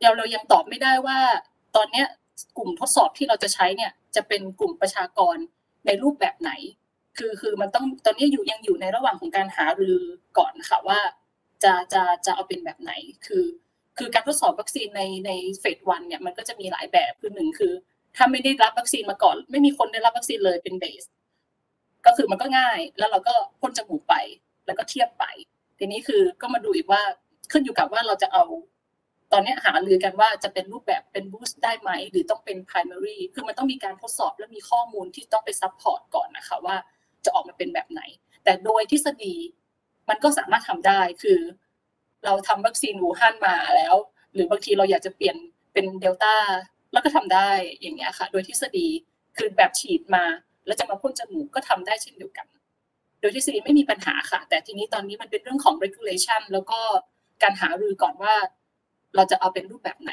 [0.01, 1.19] เราเรายังตอบไม่ได้ว่า
[1.75, 2.07] ตอนเนี้ย
[2.57, 5.37] กลุ่มทดสอบที่เราจะใช้เนี่ยจะเป็นกลุ่มประชากร
[5.85, 6.51] ในรูปแบบไหน
[7.17, 9.99] คือคือมันต้องตอนนี้อยู่ยังอยู่ในระหว่างของการหารือ
[10.37, 10.99] ก่อนนะคะว่า
[11.63, 12.91] จะจะจะเอาเป็นแบบไหน
[13.25, 13.45] คือ
[13.97, 17.73] คือการทดสอบวัคซีนในใน phase one เนี่ยมันก็จะมีหลายแบบคือหนึ่งคือ
[18.15, 21.03] ถ้าไม่ได้รับวัคซีนมาก่อน ไม่มีคนได้รับวัคซีนเลยเป็น base
[22.05, 24.15] ก็คือมันก็ง่ายแล้วเราก็พ่นจมูกไป
[24.65, 25.25] แล้วก็เทียบไป
[25.79, 27.01] ทีนี้คือก็มาดูอีกว่า
[27.51, 28.43] ขึ้นอยู่กับว่าเราจะเอา
[29.31, 36.75] ตอนนี้หารือกันว่าจะเป็นรูปแบบเป็น boost ได้ไหม หรือต้องเป็น primary คือมันต้องมีการทดสอบและมีข้อมูลที่ต้องไป support ก่อนนะคะว่า
[37.25, 38.01] จะออกมาเป็นแบบไหน
[38.43, 39.35] แต่โดยทฤษฎี
[40.09, 41.39] มันก็สามารถทำได้คือ
[42.25, 43.95] เราทำวัคซีนอู่ฮั่นมาแล้ว
[44.33, 45.37] หรือบางทีเราอยากจะเปลี่ยน
[45.73, 46.35] เป็นเดลต้า
[46.93, 47.49] แล้วก็ทำได้
[47.81, 48.87] อย่างเงี้ยค่ะ โดยทฤษฎี
[49.37, 50.23] คือแบบฉีดมา
[50.65, 52.47] แล้วจะมาพ่นจมูกก็ทำได้เช่นเดียวกัน
[53.19, 56.79] โดยทฤษฎีไม่มีปัญหาค่ะ แต่ทีนี้ตอนนี้มันเป็นเรื่องของ regulation แล้วก็
[57.43, 58.35] การหารือก่อนว่า
[59.15, 60.11] เราจะเอาเป็นรูปแบบไหน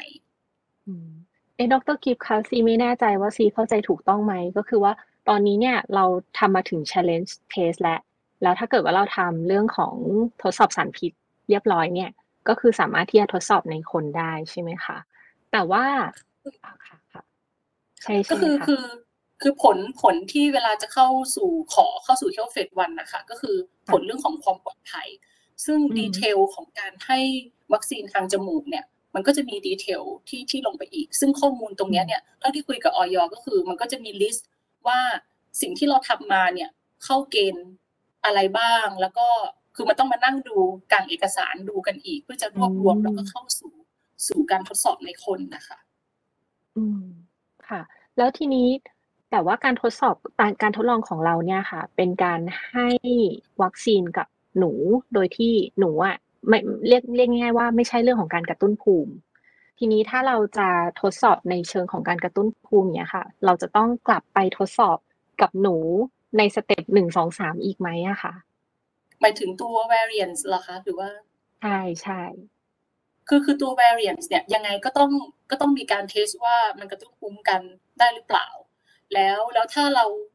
[0.87, 1.09] อืม
[1.55, 4.93] เอะดรกิฟคะซีไม่แน่ใจว่าซีเข้าใจถูกต้องไหมก็คือว่า
[5.29, 6.05] ตอนนี้เนี่ยเรา
[6.39, 7.99] ทำมาถึง challenge test แล้ว
[8.43, 9.95] แล้วถ้าเกิดว่าเราทำเรื่องของ
[10.41, 11.11] ทดสอบสารพิษ
[11.49, 12.11] เรียบร้อยเนี่ย
[12.47, 14.97] ก็คือสามารถที่จะทดสอบในคนได้ใช่ไหมคะ
[15.51, 15.85] แต่ว่า
[16.65, 17.23] อ่าค่ะค่ะ
[18.03, 18.83] ใช่ก็ใช่ไหมคือคะคือ
[19.41, 23.55] คือผลผลที่เวลาจะเข้าสู่ขอเข้าสู่ health phase 1นะคะ ก็คือ
[23.91, 25.07] ผลเรื่องของความปลอดภัย
[25.65, 27.19] ซึ่งอืม detail ของการให้
[27.73, 28.85] วัคซีนทางจมูกเนี่ย
[29.15, 34.47] มันก็จะมี detail ที่ที่ลงไปอีก ซึ่งข้อมูลตรงเนี้ยเนี่ยเท่าที่คุยกับออยก็คือ มันก็จะมี list
[34.87, 34.99] ว่า
[35.61, 36.69] สิ่งที่เราทำมาเนี่ย
[37.03, 37.65] เข้าเกณฑ์
[38.25, 39.27] อะไรบ้าง แล้วก็
[39.75, 40.57] คือมันต้องมานั่งดู
[40.91, 43.73] กลางเอกสารดูกันอีก เพื่อจะรวบรวมอืมแล้วก็เข้าสู่
[44.27, 45.77] สู่การทดสอบในคนนะคะ
[46.77, 47.03] อืม
[47.69, 47.81] ค่ะ
[48.17, 48.67] แล้วทีนี้
[49.31, 52.39] แต่ว่าการทดสอบการการทดลองของเราเนี่ยค่ะ เป็นการ
[52.71, 52.87] ให้
[53.61, 54.71] วัคซีนกับหนู
[55.13, 56.17] โดยที่หนูอะ
[56.47, 59.13] ไม่เรียกเรียกง่ายๆว่าไม่ใช่เรื่องของการกระตุ้นภูมิ
[59.79, 60.69] ทีนี้ถ้าเราจะ
[61.01, 64.97] ทดสอบในเชิงของการกระตุ้นภูมิเนี่ยค่ะ เราจะต้องกลับไปทดสอบ
[65.41, 65.75] กับหนู
[66.37, 68.33] ในสเต็ปหนึ่งสองสามอีกไหมอะค่ะ
[69.21, 71.09] หมายถึงตัว variants เหรอคะหรือว่า
[71.61, 72.21] ใช่ใช่
[73.27, 75.11] คือคือตัว variants เนี่ยยังไงก็ต้อง
[75.51, 77.61] ก็ต้องมีการเทสว่ามันกระตุ้นภูมิกัน
[77.99, 78.47] ได้หรือเปล่า
[79.13, 80.32] แล้วแล้วถ้าเราคือ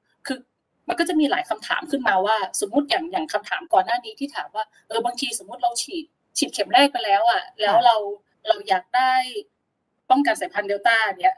[0.88, 6.04] มันก็จะมีหลายคำถามขึ้นมาว่า สมมุติอย่างอย่างคำถามก่อนหน้านี้ที่ถามว่าเออบางทีสมมุติเราฉีด
[6.38, 7.96] ฉีดเข็มแรกไปแล้วอะ แล้วเรา
[8.48, 9.12] เราอยากได้
[10.10, 11.36] ป้องกันสายพันธุ์เดลต้าเนี่ย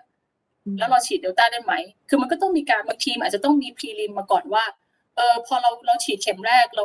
[0.64, 1.72] อืมแล้วเราฉีดเดลต้าได้ไหม
[2.08, 4.64] คือมันก็ต้องมีการบางทีมันอาจจะต้องมี prelim มาก่อนว่า
[5.16, 6.84] เออพอเราเราฉีดเข็มแรกเรา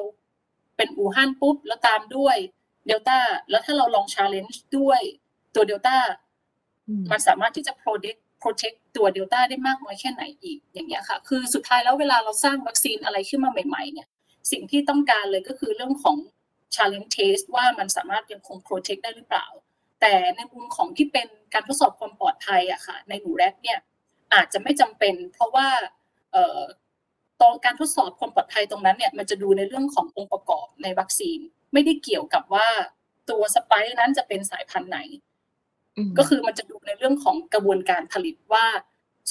[0.77, 2.37] เป็นอู่ฮั่นปุ๊บ แล้วตามด้วย
[2.87, 5.01] เดลต้า แล้วถ้าเราลอง challenge ด้วย
[5.55, 5.97] ตัวเดลต้า
[6.87, 14.07] อืมมันสามารถที่จะ protect protect ตัวเดลต้าได้มากน้อยแค่ไหนอีกอย่างเงี้ยค่ะคือสุดท้ายแล้วเวลาเราสร้างวัคซีนอะไรขึ้นมาใหม่ ๆ เนี่ย
[14.51, 16.17] สิ่งที่ต้องการเลยก็คือเรื่องของ
[16.75, 19.45] challenge test ว่ามันสามารถยังคง protect ได้หรือเปล่า
[20.01, 23.79] แต่ในมุมของที่เป็นการทดสอบความปลอดภัยอะค่ะ ในหนูแรดเนี่ย
[24.33, 25.67] อาจจะไม่จำเป็น เพราะว่า
[26.31, 26.61] เอ่อ
[27.41, 31.39] ตรงการทดสอบความปลอดภัยตรงนั้นเนี่ยมันจะดูในเรื่องขององค์ประกอบในวัคซีน
[31.73, 32.67] ไม่ได้เกี่ยวกับว่า
[33.29, 34.99] ตัวสไปค์นั้นจะเป็นสายพันธุ์ไหน
[36.17, 38.65] ก็คือมันจะดูในเรื่องของกระบวนการผลิตว่า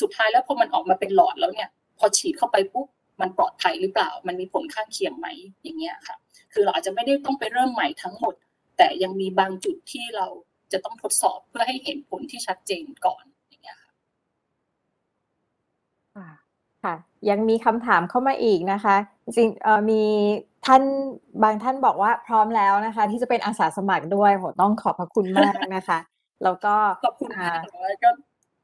[0.01, 2.87] สุดท้ายแล้วพอมันออกมาเป็นหลอดแล้วเนี่ย พอฉีดเข้าไปปุ๊บ
[3.21, 5.27] มันปลอดภัยหรือเปล่า มันมีผลข้างเคียงไหม
[5.63, 6.17] อย่างเงี้ยค่ะ
[6.53, 8.35] คือเราอาจจะไม่ได้ต้องไปเริ่มใหม่ทั้งหมด
[8.77, 10.27] แต่ยังมีบางจุดที่เรา
[10.73, 13.93] จะต้องทดสอบเพื่อให้เห็นผลที่ชัดเจนก่อนอย่างเงี้ยค่ะ
[16.17, 16.29] ค่ะ
[16.85, 16.95] ค่ะ
[17.31, 20.03] ยังมีคำถามเข้ามาอีกนะคะ จริงๆเอ่อมี
[20.67, 20.83] ท่าน
[21.43, 25.99] บางท่านบอกว่าพร้อมแล้วนะคะ ที่จะเป็นอาสาสมัครด้วยโหต้องขอบพระคุณมากนะคะ
[26.43, 26.75] แล้วก็
[27.05, 28.11] ขอบคุณอ่ามากแต่ว่าก็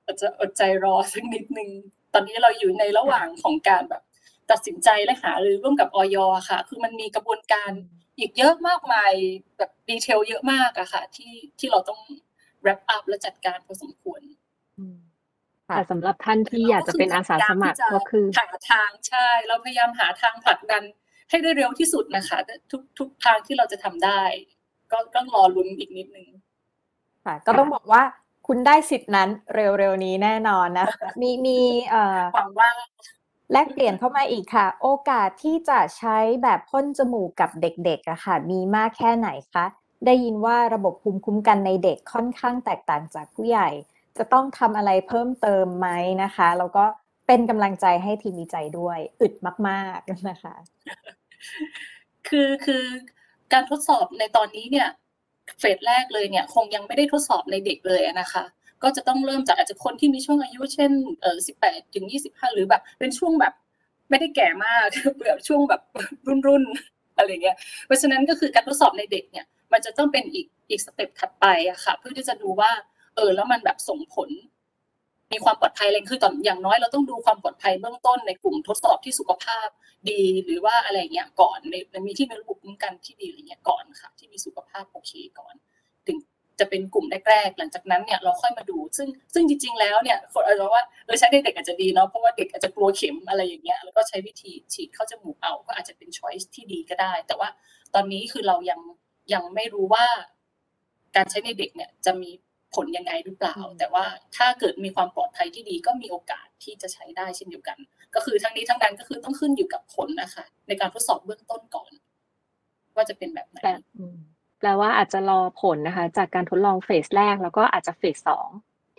[0.05, 1.71] อาจจะอดใจรอสักนิดนึง
[2.13, 4.03] ตอนนี้เราอยู่ในระหว่างของการแบบ
[4.51, 6.17] ตัดสินใจและหารือร่วมกับออย
[6.49, 7.71] ค่ะ คือมันมีกระบวนการ
[8.19, 9.13] อีกเยอะมากมาย
[9.59, 12.01] แบบดีเทลเยอะมากอะค่ะ ที่ที่เราต้อง
[12.63, 14.21] wrap up และจัดการพอสมควร
[14.79, 14.97] อืม
[15.69, 20.83] ค่ะแต่สำหรับท่านที่อยากจะเป็นอาสาสมัครก็คือหาทางใช่ เราพยายามหาทางผลักดัน
[21.31, 22.39] ให้ได้เร็วที่สุดนะคะ
[22.71, 24.23] ทุกทุกทางที่เราจะทำได้
[24.93, 26.29] ก็ก็รอลุ้นอีกนิดนึง
[27.31, 28.03] ค่ะ ก็ต้องบอกว่า
[28.47, 31.59] คุณได้สิทธิ์นั้นเร็วๆนี้แน่นอนนะคะมีมี
[31.91, 32.71] เอ่อหวังว่า
[33.53, 39.67] แลกเปลี่ยนเข้ามาอีกค่ะ โอกาสที่จะใช้แบบพ่นจมูกกับเด็กๆอะค่ะ มีมากแค่ไหนคะ
[40.07, 43.69] ได้ยินว่าระบบภูมิคุ้มกันในเด็กค่อนข้างแตกต่างจากผู้ใหญ่
[44.19, 45.89] จะต้องทำอะไรเพิ่มเติมไหม
[46.23, 46.85] นะคะ แล้วก็
[47.27, 49.35] เป็นกำลังใจให้ทีมวิจัยด้วย อึด
[49.69, 50.55] มากๆนะคะ
[52.29, 52.85] คือคือ
[53.53, 54.89] การทดสอบในตอนนี้เนี่ย
[55.59, 58.45] เฟสแรกเลยเนี่ยคงยังไม่ได้ทดสอบในเด็กเลยนะคะ
[58.83, 60.91] ก็จะต้องเริ่มจากอาจจะคนที่มีช่วงอายุเช่น
[61.23, 63.53] เออสิบแปดถึงยี่สิบห้าหรือแบบ เป็นช่วงแบบ
[64.11, 64.87] ไม่ได้แก่มาก
[65.27, 65.81] แบบช่วงแบบ
[66.27, 66.63] รุ่นรุ่น
[67.17, 72.71] อะไรเงี้ย เพราะฉะนั้นก็คือการทดสอบในเด็กเนี่ย มันจะต้องเป็นอีกอีกสเต็ปถัดไปอะค่ะ เพื่อที่จะดูว่า
[73.17, 74.29] เออแล้วมันแบบส่งผล
[75.33, 79.69] มีความปลอดภัยอะไรคือตอนอย่างน้อยเราต้องดูความปลอดภัยเบื้องต้นในกลุ่มทดสอบที่สุขภาพ
[80.11, 81.75] ดี หรือว่าอะไรเงี้ยก่อนใน
[82.07, 85.55] มีที่มีระบบคุ้มกันที่ดีอะไรเงี้ยก่อนค่ะ ที่มีสุขภาพโอเคก่อน
[86.07, 86.17] ถึง
[86.61, 97.49] จะเป็นกลุ่มแรกๆหลังจากนั้นเนี่ยเราค่อยมาดู ซึ่งซึ่งจริง ๆ แล้วเนี่ยคนอาจจะว่าเออใช้ในเด็กอาจจะดีเนาะเพราะว่าเด็กอาจจะกลัวเข็มอะไรอย่างเงี้ยแล้วก็ใช้วิธีฉีดเข้าจมูกเอาก็อาจจะเป็นช้อยส์ที่ดีก็ได้ แต่ว่า
[97.95, 98.81] ตอนนี้คือเรายัง
[99.33, 100.07] ยังไม่รู้ว่า
[101.17, 102.31] การใช้ในเด็กเนี่ยจะมี
[102.75, 104.05] ผลยังไงหรือเปล่าอืมแต่ว่า
[104.37, 107.79] ถ้าเกิดมีความปลอดภัยที่ดีก็มีโอกาสที่จะใช้ได้เช่นเดียวกัน
[108.15, 111.91] ก็คือทั้งนี้ทั้งนั้นก็คือต้องขึ้นอยู่กับผลนะคะ ในการทดสอบเบื้องต้นก่อน
[112.95, 114.17] ว่าจะเป็นแบบไหนแปลอืม
[114.61, 118.49] แปลว่าอาจจะรอผลนะคะ จากการทดลองเฟสแรกแล้วก็อาจจะเฟสสอง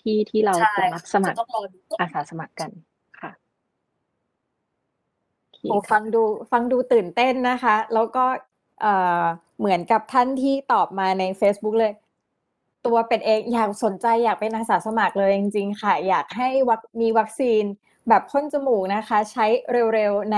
[0.01, 2.71] ที่ที่เราใช่จะรับสมัครจะต้องรอดูก่อนอาสาสมัครกัน
[3.21, 3.31] ค่ะ
[5.39, 8.25] โอเคโอ้ค่ะฟังดูฟังดูตื่นเต้นนะคะ แล้วก็
[8.81, 9.23] เอ่อ
[9.59, 11.93] เหมือนกับท่านที่ตอบมาใน Facebook เลย
[12.85, 17.63] ตัวเป็นเองอยากสนใจอยากเป็นอาสาสมัครเลยจริงๆค่ะ อยากให้วัคมีวัคซีน
[18.09, 19.45] แบบพ่นจมูกนะคะ ใช้
[19.93, 20.37] เร็วๆใน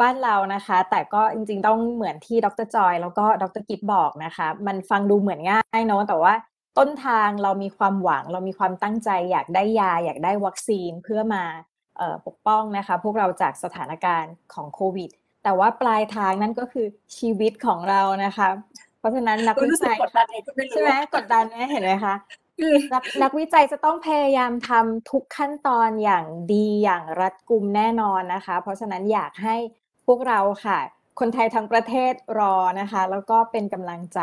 [0.00, 6.34] บ้านเรานะคะ แต่ก็จริงๆต้องเหมือนที่ดรจอย แล้วก็ดรกิฟบอกนะคะ มันฟังดูเหมือนง่ายเนอะแต่ว่า
[6.78, 11.44] ต้นทางเรามีความหวัง เรามีความตั้งใจ อยากได้ยา อยากได้วัคซีนเพื่อมา
[12.00, 15.10] ออปกป้องนะคะ พวกเราจากสถานการณ์ของโควิด
[15.42, 16.86] แต่ว่าปลายทางนั่นก็คือ
[17.18, 18.48] ชีวิตของเรานะคะ
[19.02, 22.14] เพราะฉะนั้นนักวิรู้สึกจัยกดดันเองก็ไม่รู้ใช่ไหมกดดันไหมเห็นไหมคะ
[22.58, 29.56] คือนักนักวิจัยจะต้องพยายามทำทุกขั้นตอนอย่างดีอย่างรัดกุมแน่นอนนะคะ เพราะฉะนั้นอยากให้
[30.06, 30.78] พวกเราค่ะ
[31.20, 34.20] คนไทยทั้งประเทศรอนะคะ แล้วก็เป็นกำลังใจ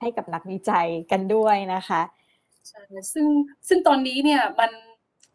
[0.00, 2.00] ให้กับนักวิจัยกันด้วยนะคะ
[2.68, 3.26] ใช่ซึ่ง
[3.68, 4.72] ซึ่งตอนนี้เนี่ยมัน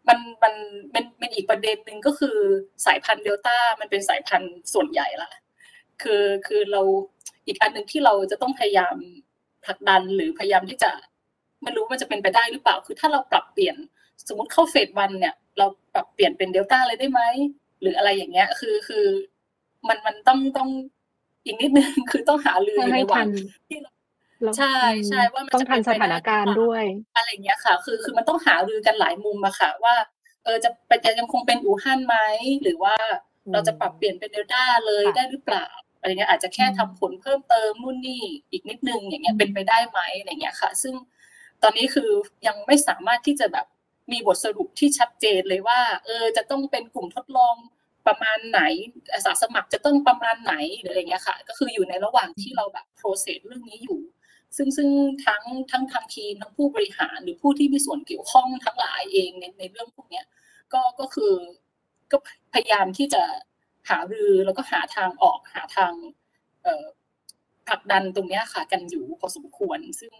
[0.07, 0.53] มันมัน
[0.91, 2.37] เป็นเป็นอีกประเด็นหนึ่งก็คือ
[2.85, 5.31] สายพันธุ์เดลต้ามันเป็นสายพันธุ์ส่วนใหญ่ละ
[6.01, 6.81] คือคือเรา
[7.47, 8.95] อีกอันหนึ่งที่เราจะต้องพยายาม
[9.65, 10.91] ผลักดันหรือพยายามที่จะ
[11.63, 13.75] ไม่รู้มันจะเป็นไปได้หรือเปล่า คือถ้าเราปรับเปลี่ยน
[14.27, 17.21] สมมติเข้าเฟสวันเนี่ย เราปรับเปลี่ยนเป็นเดลต้าเลยได้ไหม
[17.81, 19.05] หรืออะไรอย่างเงี้ย คือคือ
[19.87, 20.69] มันมันต้องต้อง
[21.45, 23.29] อีกนิดนึงคือต้องหาลือเพื่ออยู่ให้ในวัทันน
[23.69, 23.91] ที่เรา
[24.43, 26.83] แล้วใช่อืมใช่ว่ามันต้องจะทันเป็นสไปได้ถานการณ์หรือเปล่าด้วย
[27.15, 29.95] อะไรอย่างเงี้ยค่ะ คือคือมันต้องหารือกันหลายมุมอะค่ะ ว่า
[30.43, 32.17] เออจะเป็นจะยังคงเป็นอู่ฮั่นไหม
[32.63, 32.95] หรือว่า
[33.45, 35.65] อืมเราจะปรับเปลี่ยนเป็นเดลต้าเลยค่ะได้หรือเปล่า
[36.05, 40.93] อะไรเงี้ยอาจจะแค่อืมทำผลเพิ่มเติมนู่นนี่อีกนิดนึงอย่างเงี้ยอืมเป็นไปได้ไหมอะไรเงี้ยค่ะ ซึ่ง
[41.63, 42.09] ตอนนี้คือ
[42.47, 43.65] ยังไม่สามารถที่จะแบบ
[44.11, 47.55] มีบทสรุปที่ชัดเจนเลยว่า เออจะต้องเป็นกลุ่มทดลอง
[48.07, 48.61] ประมาณไหน
[49.13, 53.99] อาสาสมัครจะต้องประมาณไหนหรืออะไรเงี้ยค่ะ ก็คืออยู่ในระหว่างที่เราแบบ process เรื่องนี้อยู่
[54.57, 54.89] ซึ่งซึ่ง
[55.25, 60.25] ทั้งทั้งทางทีมทั้งผู้บริหารหรือผู้ที่มีส่วนเกี่ยวข้องทั้งหลายเองในในเรื่องพวกเนี้ย
[60.73, 61.33] ก็ก็คือ
[62.11, 62.17] ก็
[62.53, 63.23] พยายามที่จะ
[63.89, 65.93] หารือแล้วก็หาทางออกหาทาง
[66.63, 66.85] เอ่อ
[67.67, 70.13] ผลักดันตรงเนี้ยค่ะ กันอยู่พอสมควร ซึ่ง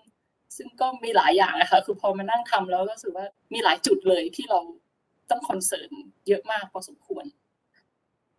[0.57, 4.59] ซึ่งก็มีหลายอย่างนะคะคือพอมานั่งทำแล้วก็รู้สึกว่ามีหลายจุดเลยที่เรา
[5.29, 5.89] ต้อง concern
[6.27, 7.25] เยอะมากพอสมควร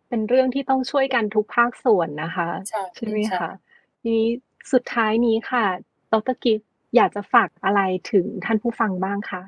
[0.09, 3.51] เป็นเรื่องที่ต้องช่วยกันทุกภาคส่วนนะคะใช่ใช่ไหมใช่คะ
[4.01, 4.29] ทีนี้
[4.73, 5.65] สุดท้ายนี้ค่ะ
[6.13, 9.41] ดรกิฟต์อยากจะฝากอะไรถึงท่านผู้ฟังบ้างคะ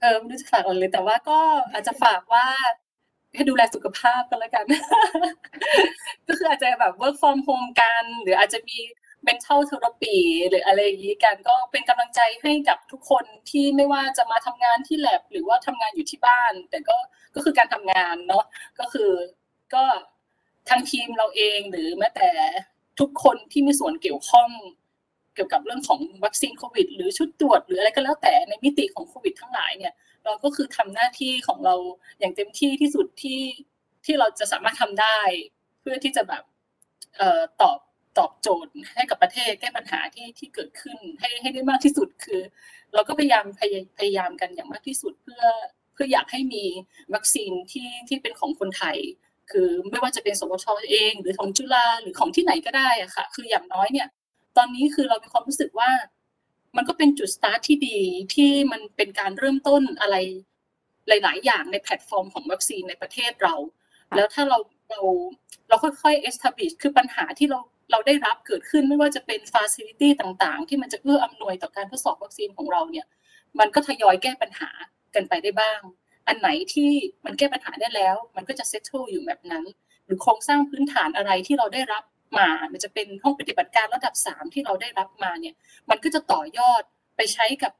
[0.00, 1.38] เออไม่รู้จะฝากอะไรเลยแต่ว่าก็
[1.72, 2.46] อาจจะฝากว่า
[3.34, 4.64] ให้ดูแลสุขภาพกันแล้วกัน
[6.28, 8.78] ก็คืออาจจะแบบ work from home กัน หรืออาจจะมี
[9.26, 10.18] mental therapy
[10.48, 16.96] หรืออะไรอย่างนี้กันก็เป็นกำลังใจให้กับทุกคนที่ไม่ว่าจะมาทำงานที่ lab หรือว่าทำงานอยู่ที่บ้าน แต่ก็
[17.34, 18.44] ก็คือการทำงานเนาะ
[18.78, 19.10] ก็คือ
[19.74, 19.84] ก็
[20.68, 22.30] ทางทีมเราเองหรือแม้แต่
[23.00, 24.50] ทุกคนที่มีส่วนเกี่ยวข้อง
[25.34, 29.92] เกี่ยวกับเรื่องของวัคซีนโควิด หรือชุดตรวจหรืออะไรก็แล้วแต่ในมิติของโควิดทั้งหลายเนี่ย
[30.24, 31.74] เราก็คือทำหน้าที่ของเรา
[32.18, 33.42] อย่างเต็มที่ที่สุดที่
[34.04, 35.18] ที่เราจะสามารถทำได้
[35.80, 36.42] เพื่อที่จะแบบ
[37.16, 37.78] เอ่อตอบ
[38.18, 42.40] ตอบโจทย์ให้กับประเทศแก้ปัญหาที่ที่เกิดขึ้นให้ให้ได้มากที่สุดคือ
[42.94, 45.44] เราก็พยายามพยพยายามกันอย่างมากที่สุดเพื่อ
[45.92, 46.64] เพื่ออยากให้มี
[47.14, 48.98] วัคซีนที่ที่เป็นของคนไทย
[49.50, 54.08] คือไม่ว่าจะเป็นสวชเอง หรือของจุฬาหรือของที่ไหนก็ได้อะค่ะ คืออย่างน้อยเนี่ย
[54.56, 55.90] ตอนนี้คือเรามีความรู้สึกว่า
[56.76, 57.98] มันก็เป็นจุดสตาร์ทที่ดี
[58.34, 60.16] ที่มันเป็นการเริ่มต้นอะไร
[61.08, 63.54] หลาย ๆ อย่างในแพลตฟอร์มของวัคซีนในประเทศเรา
[64.16, 64.58] แล้วถ้าเรา
[64.90, 65.00] เรา
[65.68, 67.60] เราค่อยๆ establish คือปัญหาที่เรา
[67.90, 73.06] เราได้รับเกิดขึ้นไม่ว่าจะเป็น facility ต่าง ๆ ที่มันจะเอื้ออำนวยต่อการทดสอบวัคซีนของเราเนี่ย
[73.58, 74.70] มันก็ทยอยแก้ปัญหา
[75.14, 75.80] กันไปได้บ้าง
[76.28, 76.90] อันไหนที่
[77.24, 79.64] มันแก้ปัญหาได้แล้ว มันก็จะ settle อยู่แบบนั้น
[80.04, 82.02] หรือโครงสร้างพื้นฐานอะไรที่เราได้รับ
[82.38, 85.54] มา มันจะเป็นห้องปฏิบัติการระดับสามที่เราได้รับมาเนี่ย
[85.90, 86.82] มันก็จะต่อยอด
[87.16, 87.72] ไปใช้กับ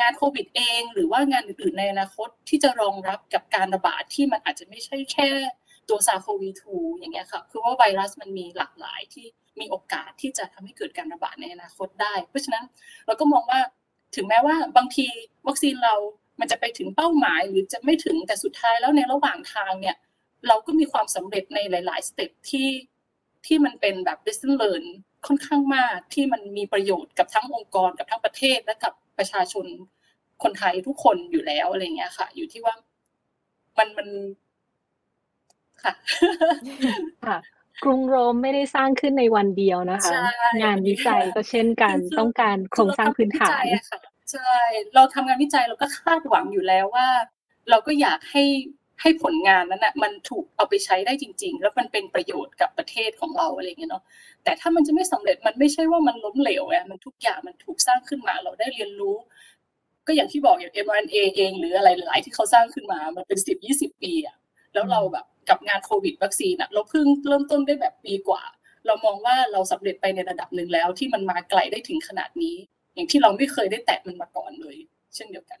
[0.00, 5.28] งานโควิดเอง หรือว่างานอื่นๆในอนาคตที่จะรองรับกับการระบาดที่มันอาจจะไม่ใช่แค่
[5.88, 9.26] ตัวซาโควี2อย่างเงี้ยค่ะคือว่าไวรัสมันมีหลากหลายที่
[9.60, 12.64] มีโอกาสที่จะทำให้เกิดการระบาดในอนาคตได้ เพราะฉะนั้น
[13.06, 13.60] เราก็มองว่า
[14.16, 15.06] ถึงแม้ว่าบางที
[15.46, 15.94] วัคซีนเรา
[16.40, 19.96] มันจะไปถึงเป้าหมายหรือจะไม่ถึงแต่สุดท้ายแล้วในระหว่างทางเนี่ย
[20.48, 22.68] เราก็มีความสำเร็จในหลาย ๆ สเต็ปที่
[23.46, 24.84] ที่มันเป็นแบบ lesson learn
[25.26, 29.66] ค่อนข้างมากที่มันมีประโยชน์กับทั้งองค์กรกับทั้งประเทศและกับประชาชน
[30.42, 32.74] คนไทยทุกคนอยู่แล้วอะไรเงี้ยค่ะ อยู่ที่ว่า
[33.78, 34.08] มันมัน
[35.82, 35.92] ค่ะ
[37.26, 37.38] ค่ะ
[37.84, 40.28] กรุงโรมไม่ได้สร้างขึ้นในวันเดียวนะคะใช่
[40.62, 44.00] งานวิจัยก็เช่นกันคือต้องการโครงสร้างพื้นฐานคือเรทำงวิจัยอะค่ะ
[44.32, 44.54] ใช่
[44.94, 47.08] เราทำงานวิจัยเราก็คาดหวังอยู่แล้วว่า
[47.70, 48.44] เราก็อยากให้
[49.02, 54.04] ให้ผลงานนั้นนะมันถูกเอาไปใช้ได้จริง ๆ แล้วมันเป็นประโยชน์กับประเทศของเราอะไรเงี้ยเนาะ
[54.44, 59.16] แต่ถ้ามันจะไม่สำเร็จมันไม่ใช่ว่ามันล้มเหลวอะมันทุกอย่างมันถูกสร้างขึ้นมาเราได้เรียนรู้
[60.06, 64.36] ก็อย่างที่บอกอย่าง mRNA เอง หรืออะไรหลายที่เขาสร้างขึ้นมามันเป็นสิบยี่สิบปีอะ
[64.74, 68.42] แล้วเราแบบกับงานโควิดวัคซีนอะเราเพิ่งเริ่มต้นได้แบบปีกว่า
[68.86, 72.56] เรามองว่าเราสำเร็จไปในระดับหนึ่งแล้ว ที่มันมาไกลได้ถึงขนาดนี้
[72.94, 74.76] อย่างที่เราไม่เคยได้แตะมันมาก่อนเลย
[75.14, 75.60] เช่นเดียวกัน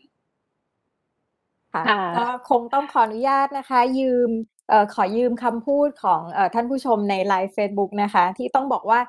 [1.74, 4.30] ค่ะค่ะก็คงต้องขออนุญาตนะคะ ยืม
[4.68, 9.00] เอ่อขอยืมคำพูดของเอ่อท่านผู้ชมในไลฟ์ Facebook นะคะ ที่ต้องบอกว่า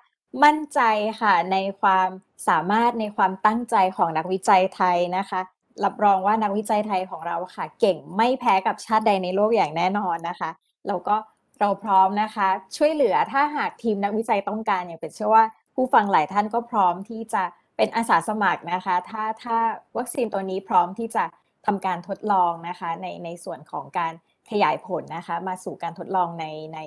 [0.43, 0.79] มั่นใจ
[1.21, 2.07] ค่ะในความ
[2.47, 5.39] สามารถในความตั้งใจของนักวิจัยไทยนะคะ
[5.83, 10.49] รับรองว่านักวิจัยไทยของเราค่ะ เก่งไม่แพ้กับชาติใดในโลกอย่างแน่นอนนะคะ
[10.87, 11.15] แล้วก็
[11.59, 12.47] เราพร้อมนะคะ
[12.77, 15.43] ช่วยเหลือถ้าหากทีมนักวิจัยต้องการอย่างเป็นเชื่อว่า
[15.75, 17.43] ผู้ฟังหลายท่านก็พร้อมที่จะ
[17.77, 19.57] เป็นอาสาสมัครนะคะ ถ้าถ้า
[19.97, 21.23] วัคซีนตัวนี้พร้อมที่จะ
[21.65, 24.13] ทำการทดลองนะคะในในส่วนของการ
[24.51, 26.45] ขยายผลนะคะ มาสู่การทดลองใน
[26.75, 26.79] ใน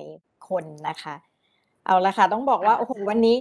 [0.47, 1.15] คนนะคะ
[1.85, 3.37] เอาละค่ะต้องบอกว่าโอ้โหวันนี้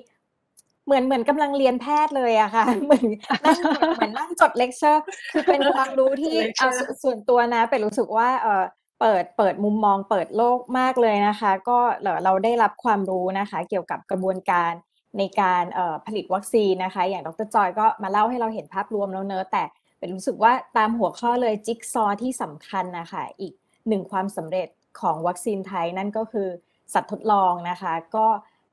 [0.86, 3.06] เหมือนเหมือนกำลังเรียนแพทย์เลยอะค่ะ เหมือน
[3.44, 3.58] นั่ง
[3.94, 8.64] เหมือนนั่งจดเลคเชอร์คือเป็นความรู้ที่ Lecture เอาสส่วนตัวนะ เป็นรู้สึกว่าเออ
[9.00, 14.72] เปิดเปิดมุมมองเปิดโลกมากเลยนะคะ ก็เราเราได้รับความรู้นะคะ เกี่ยวกับกระบวนการ
[15.18, 19.62] ในการเอ่อผลิตวัคซีนนะคะ อย่างดรจอยก็มาเล่าให้เราเห็นภาพรวมแล้วเนอะแต่
[20.04, 23.54] เป็นรู้สึกว่าตามหัวข้อเลยจิ๊กซอว์ที่สำคัญนะคะอีก
[23.88, 24.68] หนึ่งความสำเร็จ
[25.00, 26.48] ของวัคซีนไทยนั่นก็คือ
[26.92, 28.26] สัตว์ทดลองนะคะ ก็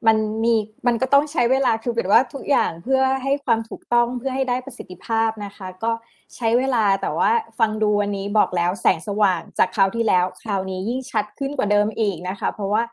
[0.07, 0.55] มันมี
[0.87, 5.91] มันก็ต้องใช้เวลาคือเป็นว่าทุกอย่างเพื่อให้ความถูกต้องเพื่อให้ได้ประสิทธิภาพนะคะ ก็
[6.35, 12.83] ใช้เวลาแต่ว่าฟังดูวันนี้บอกแล้วแสงสว่างจากคราวที่แล้วคราวนี้ยิ่งชัดขึ้นกว่าเดิมอีกนะคะ เพราะว่า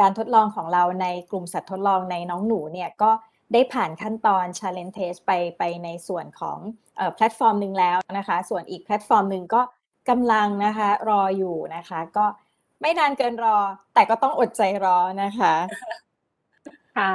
[0.00, 3.10] การทดลองของเราในกลุ่มสัตว์ทดลองในน้องหนูเนี่ยก็
[3.52, 6.58] ได้ผ่านขั้นตอน challenge test ไปไปในส่วนของ
[7.14, 9.62] แพลตฟอร์มหนึ่งแล้วนะคะ ส่วนอีกแพลตฟอร์มหนึ่งก็
[10.08, 12.26] กำลังนะคะรออยู่นะคะ ก็
[12.80, 13.58] ไม่นานเกินรอ
[13.94, 15.54] แต่ก็ต้องอดใจรอนะคะ
[16.96, 17.12] ค่ะ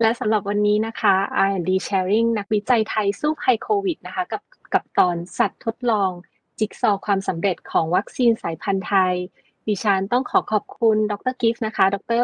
[0.00, 1.14] และสำหรับวันนี้นะคะ
[1.46, 4.42] R&D Sharing นักวิจัยไทยสู้ภัยโควิดนะคะกับ
[4.74, 6.10] กับตอนสัตว์ทดลอง
[6.58, 9.14] จิ๊กซอความสำเร็จของวัคซีนสายพันธุ์ไทย
[9.68, 12.22] ดิฉันต้องขอขอบคุณดรกิฟต์นะคะ ดร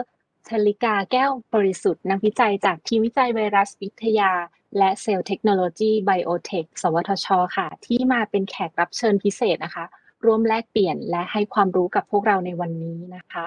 [0.48, 4.32] ชลิกาแก้วบริสุทธิ์นักวิจัยจากทีมวิจัยไวรัสวิทยา
[4.78, 7.26] และเซลล์เทคโนโลยีไบโอเทค สวทช
[7.56, 9.84] ค่ะ ที่มาเป็นแขกรับเชิญพิเศษนะคะ
[10.24, 13.44] ร่วมแลกเปลี่ยนและให้ความรู้กับพวกเราในวันนี้นะคะ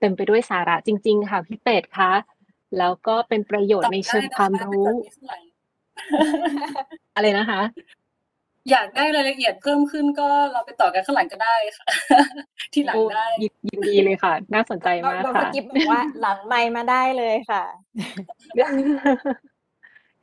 [0.00, 2.12] เต็มไปด้วยสาระจริง ๆ ค่ะพี่เป็ดคะ
[2.78, 4.88] แล้วก็เป็นประโยชน์ในเชิงความรู้
[7.14, 7.60] อะไรนะคะ
[8.70, 11.86] อยากได้รายละเอียดเพิ่มขึ้นก็เราไปต่อกันข้างหลังก็ได้ค่ะ
[12.72, 17.64] ที่หลังได้โอ้ยินยินดีเลยค่ะ น่าสนใจมากดรค่ะกิฟบอกว่าหลังไมค์มาได้เลยค่ะ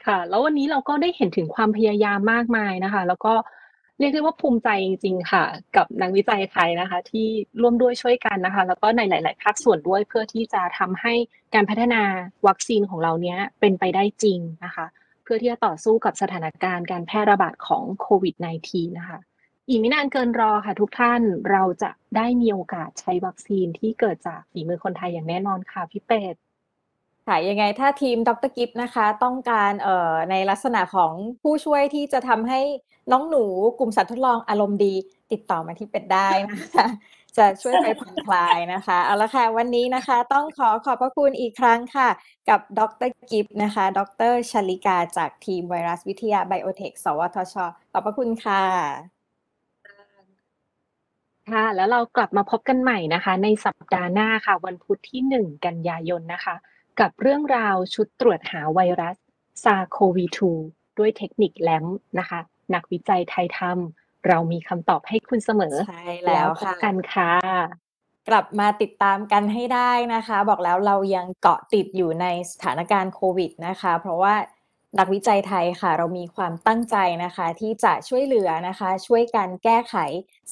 [0.05, 3.33] ค่ะ แล้ววันนี้เราก็ได้เห็นถึงความพยายามมากมายนะคะ แล้วก็
[3.99, 5.43] เรียกได้ว่าภูมิใจจริง ๆ ค่ะ
[5.75, 7.27] กับนักวิจัยไทยนะคะ ที่
[7.61, 11.13] ร่วมด้วยช่วยกันนะคะ แล้วก็ในหลาย ๆ ภาคส่วนด้วยเพื่อที่จะทำให้
[11.53, 12.01] การพัฒนา
[12.47, 18.35] วัคซีนของเราเนี้ยเป็นไปได้จริงนะคะเพื่อที่จะต่อสู้กับสถานการณ์การแพร่ระบาดของโควิด
[18.67, 19.19] -19 นะคะ
[19.67, 21.21] อีกไม่นานเกินรอค่ะทุกท่าน
[21.51, 26.35] เราจะได้มีโอกาสใช้วัคซีนที่เกิดจากฝีมือคนไทยอย่างแน่นอนค่ะพี่เป็ด
[27.27, 32.61] ค่ะยังไงถ้าทีมดรกิฟนะคะ ต้องการเอ่อในลักษณะของผู้ช่วยที่จะทำให้
[33.11, 33.43] น้องหนู
[33.79, 34.93] กลุ่มสัตว์ทดลองอารมณ์ดี
[35.31, 36.87] ติดต่อมาที่เป็ดได้นะคะ
[37.37, 42.09] จะช่วยไปผ่อนคลายนะคะ เอาละค่ะ วันนี้นะคะต้องขอขอบพระคุณอีกครั้งค่ะ
[42.49, 43.99] กับดรกิฟนะคะ ด
[44.31, 47.55] รชลิกาจากทีมไวรัสวิทยาไบโอเทค สวทช
[47.91, 48.63] ขอบพระคุณค่ะ
[51.51, 56.55] ค่ะ แล้วเรากลับมาพบกันใหม่นะคะ ในสัปดาห์หน้าค่ะ วันพุธที่ 1 กันยายนนะคะ
[56.99, 59.15] กับเรื่องราวชุดตรวจหาไวรัส
[59.63, 60.25] ซาโควี
[60.63, 61.85] 2ด้วยเทคนิคแลม
[62.19, 62.39] นะคะ
[62.73, 67.31] นักวิจัยไทยทำ เรามีคำตอบให้คุณเสมอ ใช่แล้วพบค่ะ กันค่ะ
[68.29, 74.35] กลับมาติดตามกันให้ได้นะคะ บอกแล้วเรายังเกาะติดอยู่ในสถานการณ์โควิดนะคะ เพราะว่า
[74.99, 79.95] นักวิจัยไทยค่ะ เรามีความตั้งใจนะคะ ที่จะช่วยเหลือนะคะ ช่วยกันแก้ไข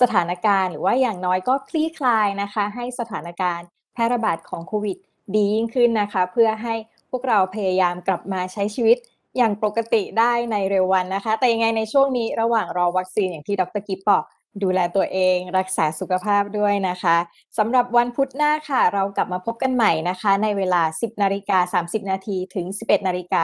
[0.01, 4.97] สถานการณ์ หรือว่าอย่างน้อยก็คลี่คลายนะคะ ให้สถานการณ์แพร่ระบาดของโควิด
[5.35, 6.75] ดียิ่งขึ้นนะคะ เพื่อให้
[7.09, 8.97] พวกเราพยายามกลับมาใช้ชีวิต
[9.37, 14.23] อย่างปกติได้ในเร็ววันนะคะ แต่ยังไงในช่วงนี้ระหว่างรอวัคซีนอย่างที่ดรกิฟบอก
[14.63, 17.17] ดูแลตัวเองรักษาสุขภาพด้วยนะคะ
[17.57, 23.41] สำหรับวันพุธหน้าค่ะ เรากลับมาพบกันใหม่นะคะ ในเวลา 10นาฬิกา30 นาทีถึง 11นาฬิกา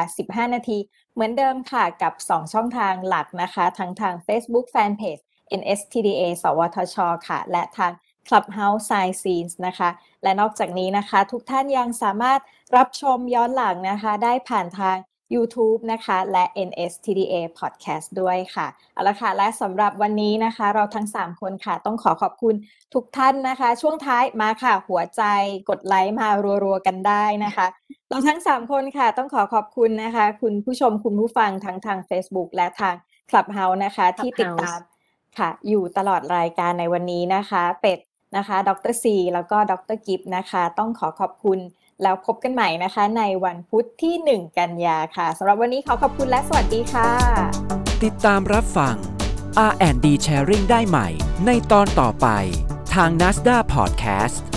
[0.47, 0.77] 15 นาที
[1.13, 5.21] เหมือนเดิมค่ะกับ 2 ช่องทางหลักนะคะ ทั้งทาง Facebook Fanpage
[5.59, 7.91] NSTDA สวทช ค่ะ และทาง
[8.27, 9.89] Clubhouse Science Scenes นะคะ
[10.23, 12.39] และนอกจากนี้นะคะ ทุกท่านยังสามารถ
[12.75, 14.97] รับชมย้อนหลังนะคะ ได้ผ่านทาง
[15.33, 22.55] YouTube นะคะ และ NSTDA Podcast ด้วยค่ะ เอาละค่ะ และสำหรับวันนี้นะคะ เราทั้ง 3 คนค่ะ ต้องขอขอบคุณ
[22.93, 25.23] ทุกท่านนะคะ ช่วงท้ายมาค่ะ หัวใจ
[25.69, 26.27] กดไลค์มา
[26.63, 27.65] รัวๆกันได้นะคะ
[28.09, 32.95] เราทั้ง 3 คนค่ะ ต้องขอขอบคุณนะคะ คุณผู้ชมคุณผู้ฟังทั้งทาง Facebook และทาง
[33.29, 34.79] Clubhouse นะคะ ที่ติดตาม
[35.37, 37.99] ค่ะ อยู่ตลอดรายการในวันนี้นะคะ เป็ด
[38.37, 41.59] นะคะ ดรซีแล้วก็ดรกิฟนะคะ ต้องขอขอบคุณ
[42.03, 47.09] แล้วพบกันใหม่นะคะ ในวันพุธที่ 1 กันยาค่ะสำหรับวันนี้ขอขอบคุณและสวัสดีค่ะ
[48.03, 48.95] ติดตามรับฟัง
[49.69, 51.07] R&D Sharing ได้ใหม่
[51.45, 52.27] ในตอนต่อไป
[52.93, 54.54] ทาง NASDA Podcast